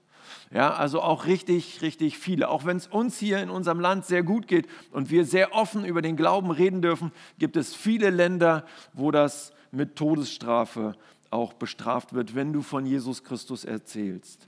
Ja, 0.51 0.73
also 0.73 1.01
auch 1.01 1.25
richtig, 1.25 1.81
richtig 1.81 2.17
viele. 2.17 2.49
Auch 2.49 2.65
wenn 2.65 2.77
es 2.77 2.87
uns 2.87 3.17
hier 3.17 3.41
in 3.41 3.49
unserem 3.49 3.79
Land 3.79 4.05
sehr 4.05 4.23
gut 4.23 4.47
geht 4.47 4.67
und 4.91 5.09
wir 5.09 5.25
sehr 5.25 5.53
offen 5.53 5.85
über 5.85 6.01
den 6.01 6.15
Glauben 6.15 6.51
reden 6.51 6.81
dürfen, 6.81 7.11
gibt 7.37 7.55
es 7.55 7.75
viele 7.75 8.09
Länder, 8.09 8.65
wo 8.93 9.11
das 9.11 9.53
mit 9.71 9.95
Todesstrafe 9.95 10.95
auch 11.29 11.53
bestraft 11.53 12.13
wird, 12.13 12.35
wenn 12.35 12.53
du 12.53 12.61
von 12.61 12.85
Jesus 12.85 13.23
Christus 13.23 13.63
erzählst. 13.63 14.47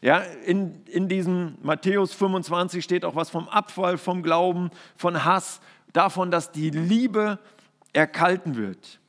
Ja, 0.00 0.18
in, 0.18 0.84
in 0.86 1.08
diesem 1.08 1.56
Matthäus 1.62 2.12
25 2.12 2.84
steht 2.84 3.04
auch 3.04 3.16
was 3.16 3.30
vom 3.30 3.48
Abfall, 3.48 3.98
vom 3.98 4.22
Glauben, 4.22 4.70
von 4.96 5.24
Hass, 5.24 5.60
davon, 5.92 6.30
dass 6.30 6.52
die 6.52 6.70
Liebe 6.70 7.38
erkalten 7.92 8.56
wird. 8.56 9.00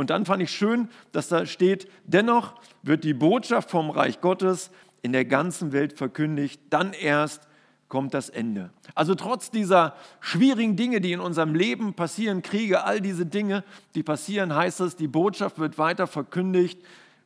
Und 0.00 0.08
dann 0.08 0.24
fand 0.24 0.42
ich 0.42 0.50
schön, 0.50 0.88
dass 1.12 1.28
da 1.28 1.44
steht, 1.44 1.86
dennoch 2.06 2.54
wird 2.82 3.04
die 3.04 3.12
Botschaft 3.12 3.70
vom 3.70 3.90
Reich 3.90 4.22
Gottes 4.22 4.70
in 5.02 5.12
der 5.12 5.26
ganzen 5.26 5.72
Welt 5.72 5.92
verkündigt, 5.98 6.58
dann 6.70 6.94
erst 6.94 7.46
kommt 7.88 8.14
das 8.14 8.30
Ende. 8.30 8.70
Also 8.94 9.14
trotz 9.14 9.50
dieser 9.50 9.94
schwierigen 10.20 10.74
Dinge, 10.74 11.02
die 11.02 11.12
in 11.12 11.20
unserem 11.20 11.54
Leben 11.54 11.92
passieren, 11.92 12.40
Kriege, 12.40 12.82
all 12.84 13.02
diese 13.02 13.26
Dinge, 13.26 13.62
die 13.94 14.02
passieren, 14.02 14.54
heißt 14.54 14.80
es, 14.80 14.96
die 14.96 15.06
Botschaft 15.06 15.58
wird 15.58 15.76
weiter 15.76 16.06
verkündigt 16.06 16.80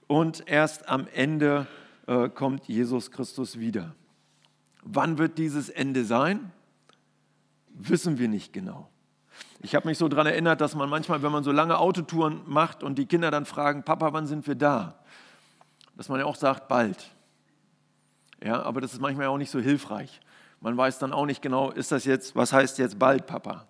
und 0.08 0.42
erst 0.48 0.88
am 0.88 1.06
Ende 1.14 1.68
äh, 2.08 2.28
kommt 2.28 2.66
Jesus 2.66 3.12
Christus 3.12 3.60
wieder. 3.60 3.94
Wann 4.82 5.18
wird 5.18 5.38
dieses 5.38 5.68
Ende 5.68 6.04
sein? 6.04 6.50
Wissen 7.68 8.18
wir 8.18 8.26
nicht 8.26 8.52
genau. 8.52 8.90
Ich 9.64 9.74
habe 9.74 9.88
mich 9.88 9.96
so 9.96 10.08
daran 10.08 10.26
erinnert, 10.26 10.60
dass 10.60 10.74
man 10.74 10.90
manchmal, 10.90 11.22
wenn 11.22 11.32
man 11.32 11.42
so 11.42 11.50
lange 11.50 11.78
Autotouren 11.78 12.42
macht 12.44 12.82
und 12.82 12.98
die 12.98 13.06
Kinder 13.06 13.30
dann 13.30 13.46
fragen, 13.46 13.82
Papa, 13.82 14.12
wann 14.12 14.26
sind 14.26 14.46
wir 14.46 14.56
da? 14.56 14.98
Dass 15.96 16.10
man 16.10 16.20
ja 16.20 16.26
auch 16.26 16.36
sagt, 16.36 16.68
bald. 16.68 17.08
Ja, 18.42 18.62
aber 18.62 18.82
das 18.82 18.92
ist 18.92 19.00
manchmal 19.00 19.28
auch 19.28 19.38
nicht 19.38 19.50
so 19.50 19.60
hilfreich. 19.60 20.20
Man 20.60 20.76
weiß 20.76 20.98
dann 20.98 21.14
auch 21.14 21.24
nicht 21.24 21.40
genau, 21.40 21.70
ist 21.70 21.92
das 21.92 22.04
jetzt, 22.04 22.36
was 22.36 22.52
heißt 22.52 22.76
jetzt 22.76 22.98
bald, 22.98 23.26
Papa? 23.26 23.66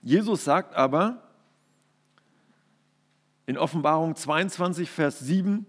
Jesus 0.00 0.44
sagt 0.44 0.74
aber 0.76 1.18
in 3.44 3.58
Offenbarung 3.58 4.16
22, 4.16 4.90
Vers 4.90 5.18
7 5.18 5.66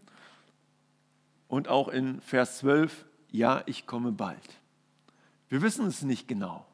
und 1.49 1.67
auch 1.67 1.89
in 1.89 2.21
Vers 2.21 2.59
12, 2.59 3.03
ja, 3.29 3.61
ich 3.65 3.85
komme 3.85 4.13
bald. 4.13 4.39
Wir 5.49 5.61
wissen 5.61 5.85
es 5.87 6.01
nicht 6.01 6.29
genau. 6.29 6.65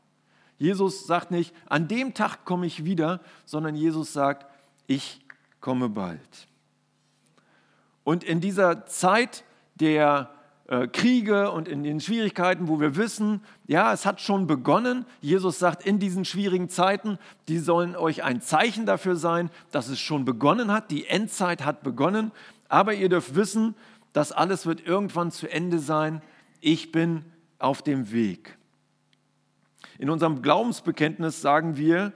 Jesus 0.62 1.08
sagt 1.08 1.32
nicht, 1.32 1.56
an 1.65 1.88
dem 1.88 2.13
Tag 2.13 2.46
komme 2.46 2.68
ich 2.68 2.86
wieder, 2.86 3.20
sondern 3.46 3.74
Jesus 3.74 4.13
sagt, 4.13 4.46
ich 4.86 5.20
komme 5.60 5.89
bald. 5.89 6.48
Und 8.03 8.24
in 8.24 8.41
dieser 8.41 8.86
Zeit 8.86 9.44
der 9.80 10.30
äh, 10.68 10.86
Kriege 10.86 11.50
und 11.50 11.68
in 11.68 11.82
den 11.82 12.00
Schwierigkeiten, 12.00 12.68
wo 12.68 12.80
wir 12.80 12.96
wissen, 12.96 13.41
ja, 13.65 13.91
es 13.91 14.06
hat 14.06 14.22
schon 14.22 14.46
begonnen. 14.46 15.08
Jesus 15.20 15.58
sagt, 15.58 15.84
in 15.84 15.98
diesen 15.98 16.25
schwierigen 16.25 16.70
Zeiten, 16.70 17.18
die 17.48 17.58
sollen 17.58 17.96
euch 17.96 18.24
ein 18.24 18.39
Zeichen 18.39 18.86
dafür 18.86 19.15
sein, 19.15 19.50
dass 19.72 19.88
es 19.88 20.00
schon 20.00 20.25
begonnen 20.25 20.72
hat. 20.72 20.91
Die 20.91 21.08
Endzeit 21.08 21.65
hat 21.65 21.82
begonnen. 21.82 22.32
Aber 22.70 22.94
ihr 22.94 23.10
dürft 23.10 23.34
wissen, 23.34 23.74
das 24.13 24.32
alles 24.32 24.68
wird 24.68 24.86
irgendwann 24.86 25.32
zu 25.32 25.51
Ende 25.51 25.80
sein. 25.80 26.22
Ich 26.60 26.91
bin 26.91 27.25
auf 27.58 27.82
dem 27.82 28.12
Weg. 28.12 28.60
In 30.01 30.10
unserem 30.10 30.41
Glaubensbekenntnis 30.41 31.41
sagen 31.41 31.77
wir, 31.77 32.12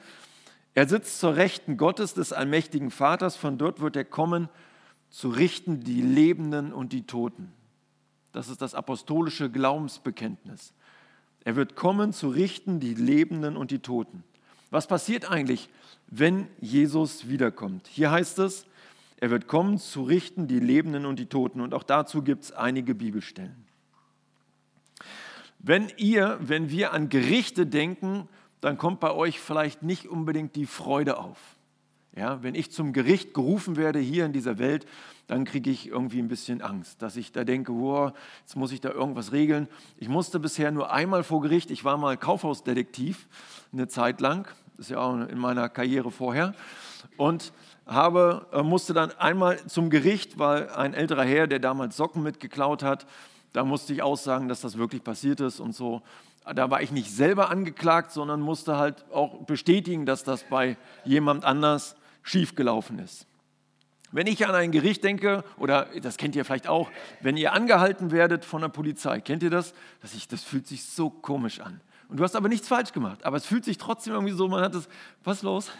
er 0.74 0.89
sitzt 0.89 1.20
zur 1.20 1.36
Rechten 1.36 1.77
Gottes 1.77 2.15
des 2.15 2.34
allmächtigen 2.34 2.89
Vaters, 2.89 3.36
von 3.36 3.60
dort 3.60 3.80
wird 3.80 3.96
er 3.96 4.04
kommen, 4.04 4.50
zu 5.12 5.30
richten 5.30 5.82
die 5.82 6.01
Lebenden 6.01 6.74
und 6.74 6.94
die 6.94 7.04
Toten. 7.04 7.54
Das 8.32 8.50
ist 8.50 8.63
das 8.63 8.74
apostolische 8.74 9.51
Glaubensbekenntnis. 9.51 10.74
Er 11.44 11.56
wird 11.56 11.75
kommen, 11.75 12.12
zu 12.12 12.30
richten 12.30 12.80
die 12.80 12.96
Lebenden 12.96 13.56
und 13.56 13.70
die 13.70 13.80
Toten. 13.80 14.24
Was 14.72 14.88
passiert 14.88 15.30
eigentlich, 15.30 15.70
wenn 16.08 16.48
Jesus 16.60 17.30
wiederkommt? 17.30 17.86
Hier 17.86 18.10
heißt 18.10 18.39
es, 18.39 18.65
er 19.18 19.30
wird 19.30 19.46
kommen, 19.46 19.77
zu 19.77 20.01
richten 20.01 20.48
die 20.48 20.60
Lebenden 20.60 21.06
und 21.06 21.20
die 21.20 21.27
Toten. 21.27 21.62
Und 21.62 21.75
auch 21.75 21.84
dazu 21.84 22.24
gibt 22.24 22.46
es 22.46 22.51
einige 22.51 22.96
Bibelstellen. 22.96 23.65
Wenn 25.68 25.92
ihr, 25.98 26.38
wenn 26.42 26.70
wir 26.70 26.94
an 26.94 27.10
Gerichte 27.10 27.66
denken, 27.66 28.30
dann 28.62 28.78
kommt 28.78 29.00
bei 29.00 29.12
euch 29.12 29.40
vielleicht 29.40 29.82
nicht 29.82 30.08
unbedingt 30.08 30.56
die 30.56 30.68
Freude 30.68 31.18
auf. 31.18 31.40
Ja, 32.16 32.44
wenn 32.44 32.54
ich 32.54 32.72
zum 32.72 32.94
Gericht 32.94 33.34
gerufen 33.34 33.76
werde 33.76 33.98
hier 33.98 34.28
in 34.28 34.32
dieser 34.32 34.60
Welt, 34.60 34.86
dann 35.26 35.44
kriege 35.44 35.72
ich 35.72 35.88
irgendwie 35.88 36.20
ein 36.20 36.28
bisschen 36.28 36.62
Angst, 36.62 37.02
dass 37.02 37.18
ich 37.18 37.32
da 37.32 37.44
denke, 37.44 37.74
wow, 37.74 38.14
jetzt 38.42 38.56
muss 38.56 38.72
ich 38.72 38.80
da 38.80 38.92
irgendwas 38.92 39.32
regeln. 39.32 39.68
Ich 39.98 40.08
musste 40.08 40.40
bisher 40.40 40.70
nur 40.70 40.92
einmal 40.92 41.24
vor 41.24 41.42
Gericht, 41.42 41.72
ich 41.72 41.84
war 41.84 41.98
mal 41.98 42.16
Kaufhausdetektiv 42.16 43.28
eine 43.74 43.88
Zeit 43.88 44.22
lang, 44.22 44.48
das 44.78 44.86
ist 44.86 44.92
ja 44.92 45.00
auch 45.00 45.16
in 45.16 45.40
meiner 45.40 45.68
Karriere 45.68 46.12
vorher, 46.12 46.54
und 47.18 47.54
habe, 47.88 48.46
äh, 48.52 48.62
musste 48.62 48.94
dann 48.94 49.12
einmal 49.14 49.66
zum 49.66 49.90
Gericht, 49.90 50.38
weil 50.38 50.70
ein 50.70 50.94
älterer 50.94 51.24
Herr, 51.24 51.48
der 51.48 51.60
damals 51.60 51.98
Socken 51.98 52.22
mitgeklaut 52.22 52.84
hat, 52.84 53.08
da 53.56 53.64
musste 53.64 53.94
ich 53.94 54.04
aussagen, 54.04 54.50
dass 54.50 54.62
das 54.62 54.78
wirklich 54.78 55.04
passiert 55.04 55.40
ist 55.40 55.60
und 55.60 55.74
so. 55.74 56.02
Da 56.54 56.70
war 56.70 56.82
ich 56.82 56.92
nicht 56.92 57.10
selber 57.10 57.50
angeklagt, 57.50 58.12
sondern 58.12 58.42
musste 58.42 58.78
halt 58.78 59.06
auch 59.12 59.46
bestätigen, 59.46 60.06
dass 60.06 60.24
das 60.24 60.44
bei 60.44 60.78
jemand 61.06 61.46
anders 61.46 61.96
schiefgelaufen 62.22 63.00
ist. 63.00 63.28
Wenn 64.12 64.28
ich 64.28 64.46
an 64.46 64.56
ein 64.56 64.72
Gericht 64.72 65.04
denke, 65.04 65.44
oder 65.58 65.88
das 66.02 66.18
kennt 66.18 66.36
ihr 66.36 66.44
vielleicht 66.46 66.68
auch, 66.68 66.92
wenn 67.22 67.38
ihr 67.38 67.54
angehalten 67.54 68.12
werdet 68.12 68.46
von 68.46 68.62
der 68.62 68.70
Polizei, 68.70 69.22
kennt 69.22 69.42
ihr 69.42 69.50
das? 69.50 69.74
Das, 70.02 70.14
ich, 70.14 70.28
das 70.28 70.44
fühlt 70.44 70.68
sich 70.68 70.86
so 70.86 71.10
komisch 71.10 71.62
an. 71.62 71.80
Und 72.10 72.18
du 72.18 72.24
hast 72.24 72.36
aber 72.36 72.50
nichts 72.50 72.68
falsch 72.68 72.92
gemacht, 72.92 73.26
aber 73.26 73.38
es 73.38 73.46
fühlt 73.46 73.66
sich 73.66 73.78
trotzdem 73.78 74.14
irgendwie 74.14 74.34
so, 74.34 74.48
man 74.48 74.64
hat 74.64 74.76
es, 74.76 74.88
was 75.24 75.42
los? 75.42 75.72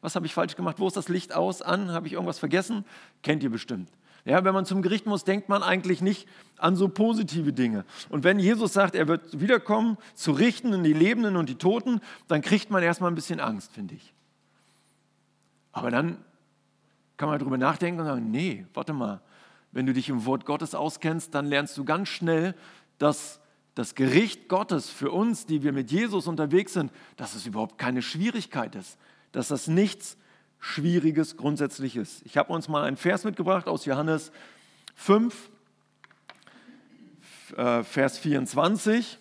Was 0.00 0.16
habe 0.16 0.26
ich 0.26 0.34
falsch 0.34 0.56
gemacht? 0.56 0.80
Wo 0.80 0.88
ist 0.88 0.96
das 0.96 1.08
Licht 1.08 1.32
aus, 1.32 1.62
an? 1.62 1.92
Habe 1.92 2.08
ich 2.08 2.14
irgendwas 2.14 2.40
vergessen? 2.40 2.84
Kennt 3.22 3.42
ihr 3.44 3.50
bestimmt. 3.50 3.88
Ja, 4.24 4.44
wenn 4.44 4.54
man 4.54 4.64
zum 4.64 4.82
Gericht 4.82 5.06
muss, 5.06 5.24
denkt 5.24 5.48
man 5.48 5.62
eigentlich 5.62 6.00
nicht 6.00 6.28
an 6.56 6.76
so 6.76 6.88
positive 6.88 7.52
Dinge. 7.52 7.84
Und 8.08 8.22
wenn 8.22 8.38
Jesus 8.38 8.72
sagt, 8.72 8.94
er 8.94 9.08
wird 9.08 9.40
wiederkommen, 9.40 9.98
zu 10.14 10.30
richten 10.30 10.72
in 10.72 10.84
die 10.84 10.92
Lebenden 10.92 11.36
und 11.36 11.48
die 11.48 11.56
Toten, 11.56 12.00
dann 12.28 12.40
kriegt 12.40 12.70
man 12.70 12.82
erstmal 12.82 13.10
ein 13.10 13.16
bisschen 13.16 13.40
Angst, 13.40 13.72
finde 13.72 13.94
ich. 13.96 14.14
Aber 15.72 15.90
dann 15.90 16.18
kann 17.16 17.28
man 17.28 17.38
darüber 17.38 17.58
nachdenken 17.58 18.00
und 18.00 18.06
sagen, 18.06 18.30
nee, 18.30 18.64
warte 18.74 18.92
mal, 18.92 19.20
wenn 19.72 19.86
du 19.86 19.92
dich 19.92 20.08
im 20.08 20.24
Wort 20.24 20.44
Gottes 20.44 20.74
auskennst, 20.74 21.34
dann 21.34 21.46
lernst 21.46 21.76
du 21.76 21.84
ganz 21.84 22.08
schnell, 22.08 22.54
dass 22.98 23.40
das 23.74 23.94
Gericht 23.94 24.48
Gottes 24.48 24.90
für 24.90 25.10
uns, 25.10 25.46
die 25.46 25.62
wir 25.62 25.72
mit 25.72 25.90
Jesus 25.90 26.26
unterwegs 26.26 26.74
sind, 26.74 26.92
dass 27.16 27.34
es 27.34 27.46
überhaupt 27.46 27.78
keine 27.78 28.02
Schwierigkeit 28.02 28.74
ist, 28.76 28.98
dass 29.32 29.48
das 29.48 29.66
nichts 29.66 30.18
Schwieriges 30.64 31.36
grundsätzlich 31.36 31.96
ist. 31.96 32.24
Ich 32.24 32.36
habe 32.36 32.52
uns 32.52 32.68
mal 32.68 32.84
einen 32.84 32.96
Vers 32.96 33.24
mitgebracht 33.24 33.66
aus 33.66 33.84
Johannes 33.84 34.30
5, 34.94 35.50
äh, 37.56 37.82
Vers 37.82 38.16
24. 38.18 39.18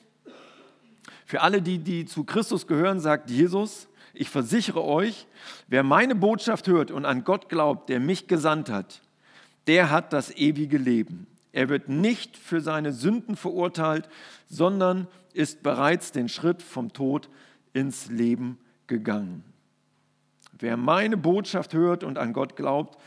Für 1.26 1.42
alle, 1.42 1.64
die, 1.64 1.80
die 1.80 2.06
zu 2.06 2.26
Christus 2.26 2.68
gehören, 2.68 3.00
sagt 3.00 3.32
Jesus, 3.32 3.88
ich 4.14 4.30
versichere 4.30 4.84
euch, 4.84 5.26
wer 5.68 5.82
meine 5.82 6.14
Botschaft 6.14 6.68
hört 6.68 6.92
und 6.92 7.06
an 7.06 7.24
Gott 7.24 7.50
glaubt, 7.50 7.90
der 7.90 8.00
mich 8.00 8.28
gesandt 8.28 8.70
hat, 8.70 9.02
der 9.66 9.90
hat 9.90 10.14
das 10.14 10.30
ewige 10.30 10.78
Leben. 10.78 11.26
Er 11.54 11.70
wird 11.70 11.90
nicht 11.90 12.38
für 12.38 12.62
seine 12.62 12.94
Sünden 12.94 13.36
verurteilt, 13.36 14.08
sondern 14.48 15.08
ist 15.34 15.64
bereits 15.64 16.12
den 16.12 16.30
Schritt 16.30 16.62
vom 16.62 16.94
Tod 16.94 17.30
ins 17.74 18.10
Leben 18.10 18.60
gegangen. 18.86 19.51
Wer 20.62 20.78
meine 20.78 21.18
Botschaft 21.18 21.74
hört 21.74 22.04
und 22.04 22.18
an 22.18 22.34
Gott 22.34 22.56
glaubt, 22.56 23.00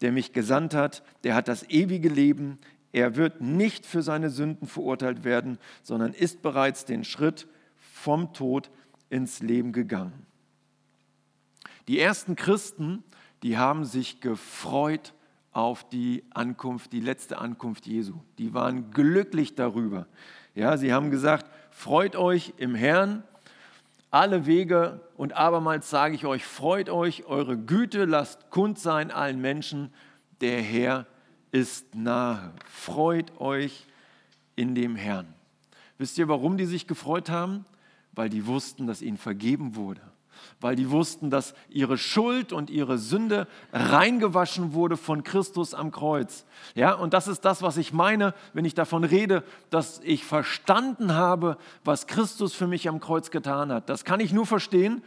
der 0.00 0.12
mich 0.12 0.32
gesandt 0.32 0.74
hat, 0.74 1.02
der 1.24 1.34
hat 1.34 1.48
das 1.48 1.68
ewige 1.68 2.08
Leben. 2.08 2.58
er 2.94 3.16
wird 3.16 3.40
nicht 3.40 3.86
für 3.86 4.02
seine 4.02 4.28
Sünden 4.28 4.66
verurteilt 4.66 5.24
werden, 5.24 5.58
sondern 5.82 6.12
ist 6.12 6.42
bereits 6.42 6.84
den 6.84 7.04
Schritt 7.04 7.46
vom 7.76 8.34
Tod 8.34 8.70
ins 9.08 9.40
Leben 9.40 9.72
gegangen. 9.72 10.26
Die 11.88 11.98
ersten 11.98 12.36
Christen, 12.36 13.02
die 13.42 13.56
haben 13.56 13.84
sich 13.84 14.20
gefreut 14.20 15.14
auf 15.52 15.88
die 15.88 16.24
Ankunft, 16.30 16.92
die 16.92 17.00
letzte 17.00 17.38
Ankunft 17.38 17.86
Jesu. 17.86 18.14
Die 18.38 18.54
waren 18.54 18.90
glücklich 18.90 19.54
darüber. 19.54 20.06
Ja, 20.54 20.76
sie 20.76 20.92
haben 20.92 21.10
gesagt, 21.10 21.50
freut 21.70 22.16
euch 22.16 22.54
im 22.56 22.74
Herrn, 22.74 23.24
alle 24.12 24.46
Wege 24.46 25.00
und 25.16 25.36
abermals 25.36 25.90
sage 25.90 26.14
ich 26.14 26.24
euch, 26.26 26.44
freut 26.44 26.88
euch, 26.88 27.24
eure 27.24 27.56
Güte 27.56 28.04
lasst 28.04 28.50
kund 28.50 28.78
sein 28.78 29.10
allen 29.10 29.40
Menschen, 29.40 29.92
der 30.40 30.60
Herr 30.60 31.06
ist 31.50 31.94
nahe. 31.94 32.52
Freut 32.64 33.40
euch 33.40 33.86
in 34.54 34.74
dem 34.74 34.94
Herrn. 34.94 35.34
Wisst 35.98 36.18
ihr, 36.18 36.28
warum 36.28 36.56
die 36.56 36.66
sich 36.66 36.86
gefreut 36.86 37.30
haben? 37.30 37.64
Weil 38.12 38.28
die 38.28 38.46
wussten, 38.46 38.86
dass 38.86 39.02
ihnen 39.02 39.16
vergeben 39.16 39.74
wurde 39.74 40.11
weil 40.60 40.76
die 40.76 40.90
wussten, 40.90 41.30
dass 41.30 41.54
ihre 41.68 41.98
Schuld 41.98 42.52
und 42.52 42.70
ihre 42.70 42.98
Sünde 42.98 43.46
reingewaschen 43.72 44.72
wurde 44.72 44.96
von 44.96 45.24
Christus 45.24 45.74
am 45.74 45.90
Kreuz. 45.90 46.44
Ja, 46.74 46.94
und 46.94 47.14
das 47.14 47.28
ist 47.28 47.44
das, 47.44 47.62
was 47.62 47.76
ich 47.76 47.92
meine, 47.92 48.34
wenn 48.52 48.64
ich 48.64 48.74
davon 48.74 49.04
rede, 49.04 49.42
dass 49.70 50.00
ich 50.04 50.24
verstanden 50.24 51.14
habe, 51.14 51.56
was 51.84 52.06
Christus 52.06 52.54
für 52.54 52.66
mich 52.66 52.88
am 52.88 53.00
Kreuz 53.00 53.30
getan 53.30 53.72
hat. 53.72 53.88
Das 53.88 54.04
kann 54.04 54.20
ich 54.20 54.32
nur 54.32 54.46
verstehen, 54.46 55.02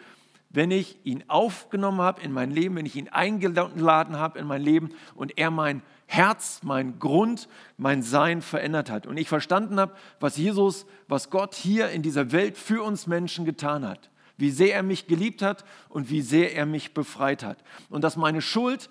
wenn 0.50 0.72
ich 0.72 0.98
ihn 1.04 1.24
aufgenommen 1.28 2.02
habe 2.02 2.22
in 2.22 2.32
mein 2.32 2.52
Leben, 2.52 2.76
wenn 2.76 2.86
ich 2.86 2.96
ihn 2.96 3.10
eingeladen 3.10 4.18
habe 4.18 4.40
in 4.40 4.48
mein 4.48 4.62
Leben 4.62 4.90
und 5.16 5.38
er 5.38 5.52
mein 5.52 5.82
Herz, 6.08 6.62
mein 6.64 7.00
Grund, 7.00 7.50
mein 7.78 8.02
Sein 8.04 8.42
verändert 8.42 8.90
hat. 8.90 9.08
Und 9.08 9.18
ich 9.18 9.28
verstanden 9.28 9.80
habe, 9.80 9.94
was 10.20 10.38
Jesus, 10.38 10.86
was 11.08 11.30
Gott 11.30 11.56
hier 11.56 11.90
in 11.90 12.04
dieser 12.04 12.32
Welt 12.32 12.58
für 12.58 12.84
uns 12.84 13.08
Menschen 13.08 13.44
getan 13.46 13.88
hat 13.88 14.10
wie 14.38 14.52
sehr 14.52 14.76
er 14.76 14.84
mich 14.84 15.08
geliebt 15.08 15.42
hat 15.42 15.66
und 15.90 16.10
wie 16.10 16.22
sehr 16.22 16.56
er 16.56 16.66
mich 16.66 16.94
befreit 16.94 17.44
hat. 17.44 17.64
Und 17.90 18.04
dass 18.04 18.18
meine 18.18 18.42
Schuld, 18.42 18.90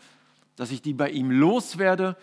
dass 0.56 0.70
ich 0.70 0.82
die 0.82 0.94
bei 0.94 1.10
ihm 1.10 1.30
loswerde 1.30 2.16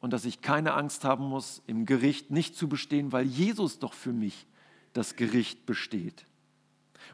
und 0.00 0.12
dass 0.12 0.24
ich 0.24 0.40
keine 0.40 0.74
Angst 0.74 1.04
haben 1.04 1.24
muss, 1.24 1.62
im 1.66 1.86
Gericht 1.86 2.30
nicht 2.30 2.56
zu 2.56 2.68
bestehen, 2.68 3.12
weil 3.12 3.26
Jesus 3.26 3.78
doch 3.78 3.94
für 3.94 4.12
mich 4.12 4.46
das 4.92 5.16
Gericht 5.16 5.66
besteht. 5.66 6.26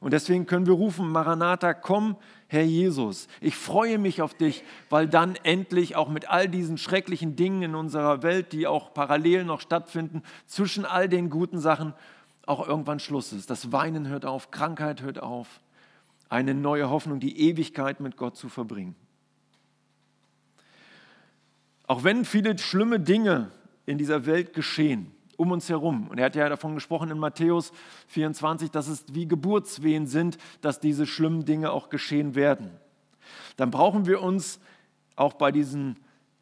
Und 0.01 0.13
deswegen 0.13 0.47
können 0.47 0.67
wir 0.67 0.73
rufen, 0.73 1.11
Maranatha, 1.11 1.75
komm, 1.75 2.17
Herr 2.49 2.65
Jesus. 2.65 3.29
Ich 3.41 3.57
freue 3.57 3.99
mich 3.99 4.21
auf 4.21 4.35
dich, 4.35 4.65
weil 4.91 5.07
dann 5.07 5.37
endlich 5.43 5.97
auch 5.97 6.09
mit 6.09 6.29
all 6.29 6.49
diesen 6.49 6.77
schrecklichen 6.77 7.37
Dingen 7.37 7.63
in 7.63 7.75
unserer 7.75 8.23
Welt, 8.23 8.53
die 8.53 8.67
auch 8.67 8.95
parallel 8.95 9.45
noch 9.45 9.61
stattfinden, 9.61 10.23
zwischen 10.47 10.85
all 10.85 11.09
den 11.09 11.31
guten 11.31 11.59
Sachen, 11.59 11.95
auch 12.47 12.67
irgendwann 12.67 12.99
Schluss 12.99 13.33
ist. 13.33 13.51
Das 13.51 13.73
Weinen 13.73 14.09
hört 14.09 14.25
auf, 14.25 14.51
Krankheit 14.51 15.03
hört 15.03 15.23
auf, 15.23 15.61
eine 16.29 16.55
neue 16.55 16.91
Hoffnung, 16.91 17.21
die 17.21 17.39
Ewigkeit 17.41 18.01
mit 18.01 18.17
Gott 18.17 18.37
zu 18.37 18.49
verbringen. 18.49 18.97
Auch 21.87 22.05
wenn 22.05 22.25
viele 22.25 22.57
schlimme 22.59 23.01
Dinge 23.01 23.51
in 23.87 23.99
dieser 23.99 24.25
Welt 24.25 24.55
geschehen, 24.55 25.13
um 25.37 25.51
uns 25.51 25.69
herum. 25.69 26.09
Und 26.09 26.19
er 26.19 26.27
hat 26.27 26.37
ja 26.37 26.49
davon 26.49 26.75
gesprochen 26.75 27.11
in 27.11 27.19
Matthäus 27.19 27.73
24, 28.09 28.71
dass 28.71 28.89
es 28.89 29.05
wie 29.13 29.27
Geburtswehen 29.27 30.07
sind, 30.07 30.39
dass 30.61 30.81
diese 30.81 31.07
schlimmen 31.07 31.45
Dinge 31.45 31.71
auch 31.71 31.91
geschehen 31.91 32.35
werden. 32.35 32.71
Dann 33.57 33.71
brauchen 33.71 34.07
wir 34.07 34.23
uns 34.23 34.61
auch 35.17 35.35
bei 35.35 35.53
diesen 35.53 35.99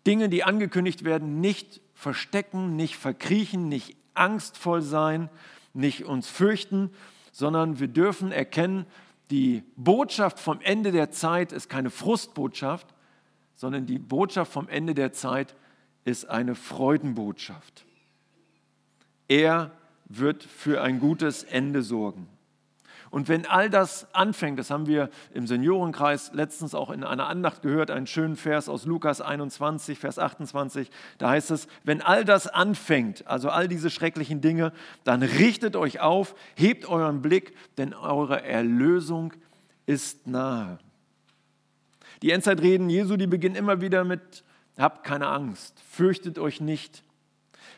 Dingen, 0.06 0.30
die 0.30 0.44
angekündigt 0.44 1.04
werden, 1.04 1.40
nicht 1.40 1.80
verstecken, 1.94 2.76
nicht 2.76 2.96
verkriechen, 2.96 3.68
nicht 3.68 3.96
angstvoll 4.14 4.82
sein, 4.82 5.28
nicht 5.72 6.04
uns 6.04 6.28
fürchten, 6.28 6.90
sondern 7.32 7.78
wir 7.78 7.88
dürfen 7.88 8.32
erkennen, 8.32 8.86
die 9.30 9.62
Botschaft 9.76 10.40
vom 10.40 10.60
Ende 10.60 10.90
der 10.90 11.10
Zeit 11.10 11.52
ist 11.52 11.68
keine 11.68 11.90
Frustbotschaft, 11.90 12.88
sondern 13.54 13.86
die 13.86 13.98
Botschaft 13.98 14.52
vom 14.52 14.68
Ende 14.68 14.94
der 14.94 15.12
Zeit 15.12 15.54
ist 16.04 16.28
eine 16.28 16.54
Freudenbotschaft. 16.54 17.84
Er 19.28 19.70
wird 20.06 20.42
für 20.42 20.82
ein 20.82 20.98
gutes 20.98 21.44
Ende 21.44 21.82
sorgen. 21.82 22.26
Und 23.10 23.28
wenn 23.28 23.44
all 23.44 23.68
das 23.68 24.06
anfängt, 24.14 24.60
das 24.60 24.70
haben 24.70 24.86
wir 24.86 25.10
im 25.34 25.48
Seniorenkreis 25.48 26.30
letztens 26.32 26.76
auch 26.76 26.90
in 26.90 27.02
einer 27.02 27.26
Andacht 27.26 27.62
gehört, 27.62 27.90
einen 27.90 28.06
schönen 28.06 28.36
Vers 28.36 28.68
aus 28.68 28.86
Lukas 28.86 29.20
21, 29.20 29.98
Vers 29.98 30.20
28, 30.20 30.90
da 31.18 31.30
heißt 31.30 31.50
es, 31.50 31.66
wenn 31.82 32.02
all 32.02 32.24
das 32.24 32.46
anfängt, 32.46 33.26
also 33.26 33.50
all 33.50 33.66
diese 33.66 33.90
schrecklichen 33.90 34.40
Dinge, 34.40 34.72
dann 35.02 35.24
richtet 35.24 35.74
euch 35.74 36.00
auf, 36.00 36.36
hebt 36.54 36.86
euren 36.88 37.20
Blick, 37.20 37.56
denn 37.78 37.94
eure 37.94 38.44
Erlösung 38.44 39.32
ist 39.86 40.28
nahe. 40.28 40.78
Die 42.22 42.30
Endzeitreden 42.30 42.90
Jesu, 42.90 43.16
die 43.16 43.26
beginnen 43.26 43.56
immer 43.56 43.80
wieder 43.80 44.04
mit, 44.04 44.44
habt 44.78 45.02
keine 45.02 45.26
Angst, 45.26 45.82
fürchtet 45.90 46.38
euch 46.38 46.60
nicht, 46.60 47.02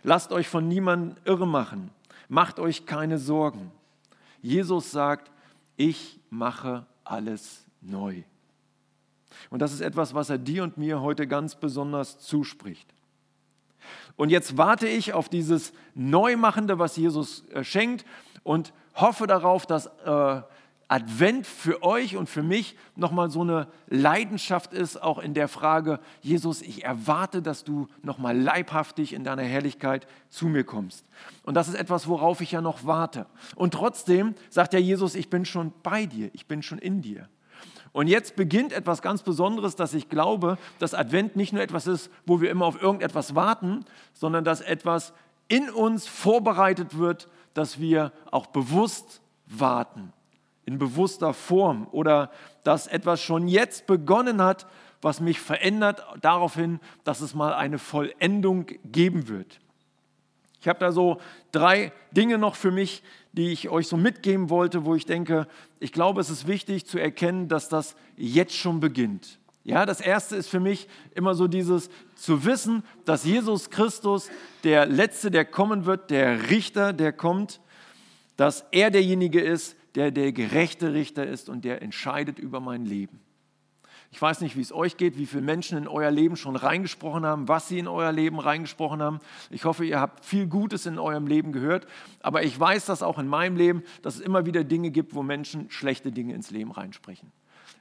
lasst 0.02 0.30
euch 0.30 0.48
von 0.48 0.68
niemandem 0.68 1.16
irre 1.24 1.46
machen, 1.46 1.90
macht 2.28 2.58
euch 2.58 2.84
keine 2.84 3.16
Sorgen. 3.16 3.70
Jesus 4.42 4.90
sagt, 4.90 5.30
ich 5.76 6.20
mache 6.28 6.86
alles 7.04 7.64
neu. 7.80 8.22
Und 9.50 9.60
das 9.60 9.72
ist 9.72 9.80
etwas, 9.80 10.14
was 10.14 10.30
er 10.30 10.38
dir 10.38 10.62
und 10.62 10.76
mir 10.76 11.00
heute 11.00 11.26
ganz 11.26 11.54
besonders 11.54 12.18
zuspricht. 12.18 12.92
Und 14.16 14.30
jetzt 14.30 14.58
warte 14.58 14.86
ich 14.86 15.12
auf 15.12 15.28
dieses 15.28 15.72
Neumachende, 15.94 16.78
was 16.78 16.96
Jesus 16.96 17.48
äh, 17.48 17.64
schenkt 17.64 18.04
und 18.42 18.72
hoffe 18.94 19.26
darauf, 19.26 19.66
dass 19.66 19.86
äh, 20.04 20.42
Advent 20.92 21.46
für 21.46 21.82
euch 21.82 22.16
und 22.18 22.28
für 22.28 22.42
mich 22.42 22.76
nochmal 22.96 23.30
so 23.30 23.40
eine 23.40 23.66
Leidenschaft 23.88 24.74
ist, 24.74 25.02
auch 25.02 25.18
in 25.18 25.32
der 25.32 25.48
Frage, 25.48 26.00
Jesus, 26.20 26.60
ich 26.60 26.84
erwarte, 26.84 27.40
dass 27.40 27.64
du 27.64 27.88
nochmal 28.02 28.38
leibhaftig 28.38 29.14
in 29.14 29.24
deiner 29.24 29.42
Herrlichkeit 29.42 30.06
zu 30.28 30.48
mir 30.48 30.64
kommst. 30.64 31.06
Und 31.44 31.54
das 31.54 31.68
ist 31.68 31.76
etwas, 31.76 32.08
worauf 32.08 32.42
ich 32.42 32.52
ja 32.52 32.60
noch 32.60 32.84
warte. 32.84 33.24
Und 33.56 33.72
trotzdem 33.72 34.34
sagt 34.50 34.74
ja 34.74 34.78
Jesus, 34.78 35.14
ich 35.14 35.30
bin 35.30 35.46
schon 35.46 35.72
bei 35.82 36.04
dir, 36.04 36.28
ich 36.34 36.46
bin 36.46 36.62
schon 36.62 36.78
in 36.78 37.00
dir. 37.00 37.26
Und 37.92 38.06
jetzt 38.06 38.36
beginnt 38.36 38.74
etwas 38.74 39.00
ganz 39.00 39.22
Besonderes, 39.22 39.76
dass 39.76 39.94
ich 39.94 40.10
glaube, 40.10 40.58
dass 40.78 40.92
Advent 40.92 41.36
nicht 41.36 41.54
nur 41.54 41.62
etwas 41.62 41.86
ist, 41.86 42.10
wo 42.26 42.42
wir 42.42 42.50
immer 42.50 42.66
auf 42.66 42.82
irgendetwas 42.82 43.34
warten, 43.34 43.86
sondern 44.12 44.44
dass 44.44 44.60
etwas 44.60 45.14
in 45.48 45.70
uns 45.70 46.06
vorbereitet 46.06 46.98
wird, 46.98 47.28
dass 47.54 47.80
wir 47.80 48.12
auch 48.30 48.44
bewusst 48.48 49.22
warten 49.46 50.12
in 50.64 50.78
bewusster 50.78 51.34
Form 51.34 51.88
oder 51.92 52.30
dass 52.64 52.86
etwas 52.86 53.20
schon 53.20 53.48
jetzt 53.48 53.86
begonnen 53.86 54.40
hat, 54.42 54.66
was 55.00 55.20
mich 55.20 55.40
verändert 55.40 56.04
daraufhin, 56.20 56.80
dass 57.04 57.20
es 57.20 57.34
mal 57.34 57.54
eine 57.54 57.78
Vollendung 57.78 58.66
geben 58.84 59.28
wird. 59.28 59.60
Ich 60.60 60.68
habe 60.68 60.78
da 60.78 60.92
so 60.92 61.20
drei 61.50 61.92
Dinge 62.12 62.38
noch 62.38 62.54
für 62.54 62.70
mich, 62.70 63.02
die 63.32 63.50
ich 63.50 63.68
euch 63.68 63.88
so 63.88 63.96
mitgeben 63.96 64.48
wollte, 64.48 64.84
wo 64.84 64.94
ich 64.94 65.06
denke, 65.06 65.48
ich 65.80 65.90
glaube, 65.92 66.20
es 66.20 66.30
ist 66.30 66.46
wichtig 66.46 66.86
zu 66.86 66.98
erkennen, 66.98 67.48
dass 67.48 67.68
das 67.68 67.96
jetzt 68.16 68.54
schon 68.54 68.78
beginnt. 68.78 69.40
Ja, 69.64 69.86
das 69.86 70.00
erste 70.00 70.36
ist 70.36 70.48
für 70.48 70.60
mich 70.60 70.88
immer 71.14 71.34
so 71.34 71.48
dieses 71.48 71.90
zu 72.14 72.44
wissen, 72.44 72.84
dass 73.04 73.24
Jesus 73.24 73.70
Christus 73.70 74.28
der 74.62 74.86
Letzte, 74.86 75.32
der 75.32 75.44
kommen 75.44 75.84
wird, 75.84 76.10
der 76.10 76.50
Richter, 76.50 76.92
der 76.92 77.12
kommt, 77.12 77.60
dass 78.36 78.64
er 78.70 78.90
derjenige 78.90 79.40
ist, 79.40 79.76
der 79.94 80.10
der 80.10 80.32
gerechte 80.32 80.92
Richter 80.92 81.26
ist 81.26 81.48
und 81.48 81.64
der 81.64 81.82
entscheidet 81.82 82.38
über 82.38 82.60
mein 82.60 82.84
Leben. 82.84 83.20
Ich 84.12 84.20
weiß 84.20 84.42
nicht, 84.42 84.56
wie 84.56 84.60
es 84.60 84.72
euch 84.72 84.98
geht, 84.98 85.16
wie 85.16 85.24
viele 85.24 85.42
Menschen 85.42 85.78
in 85.78 85.88
euer 85.88 86.10
Leben 86.10 86.36
schon 86.36 86.54
reingesprochen 86.54 87.24
haben, 87.24 87.48
was 87.48 87.68
sie 87.68 87.78
in 87.78 87.88
euer 87.88 88.12
Leben 88.12 88.38
reingesprochen 88.38 89.00
haben. 89.00 89.20
Ich 89.48 89.64
hoffe, 89.64 89.86
ihr 89.86 90.00
habt 90.00 90.26
viel 90.26 90.46
Gutes 90.46 90.84
in 90.84 90.98
eurem 90.98 91.26
Leben 91.26 91.50
gehört. 91.50 91.86
Aber 92.20 92.42
ich 92.42 92.58
weiß 92.60 92.84
das 92.84 93.02
auch 93.02 93.18
in 93.18 93.26
meinem 93.26 93.56
Leben, 93.56 93.82
dass 94.02 94.16
es 94.16 94.20
immer 94.20 94.44
wieder 94.44 94.64
Dinge 94.64 94.90
gibt, 94.90 95.14
wo 95.14 95.22
Menschen 95.22 95.70
schlechte 95.70 96.12
Dinge 96.12 96.34
ins 96.34 96.50
Leben 96.50 96.72
reinsprechen. 96.72 97.32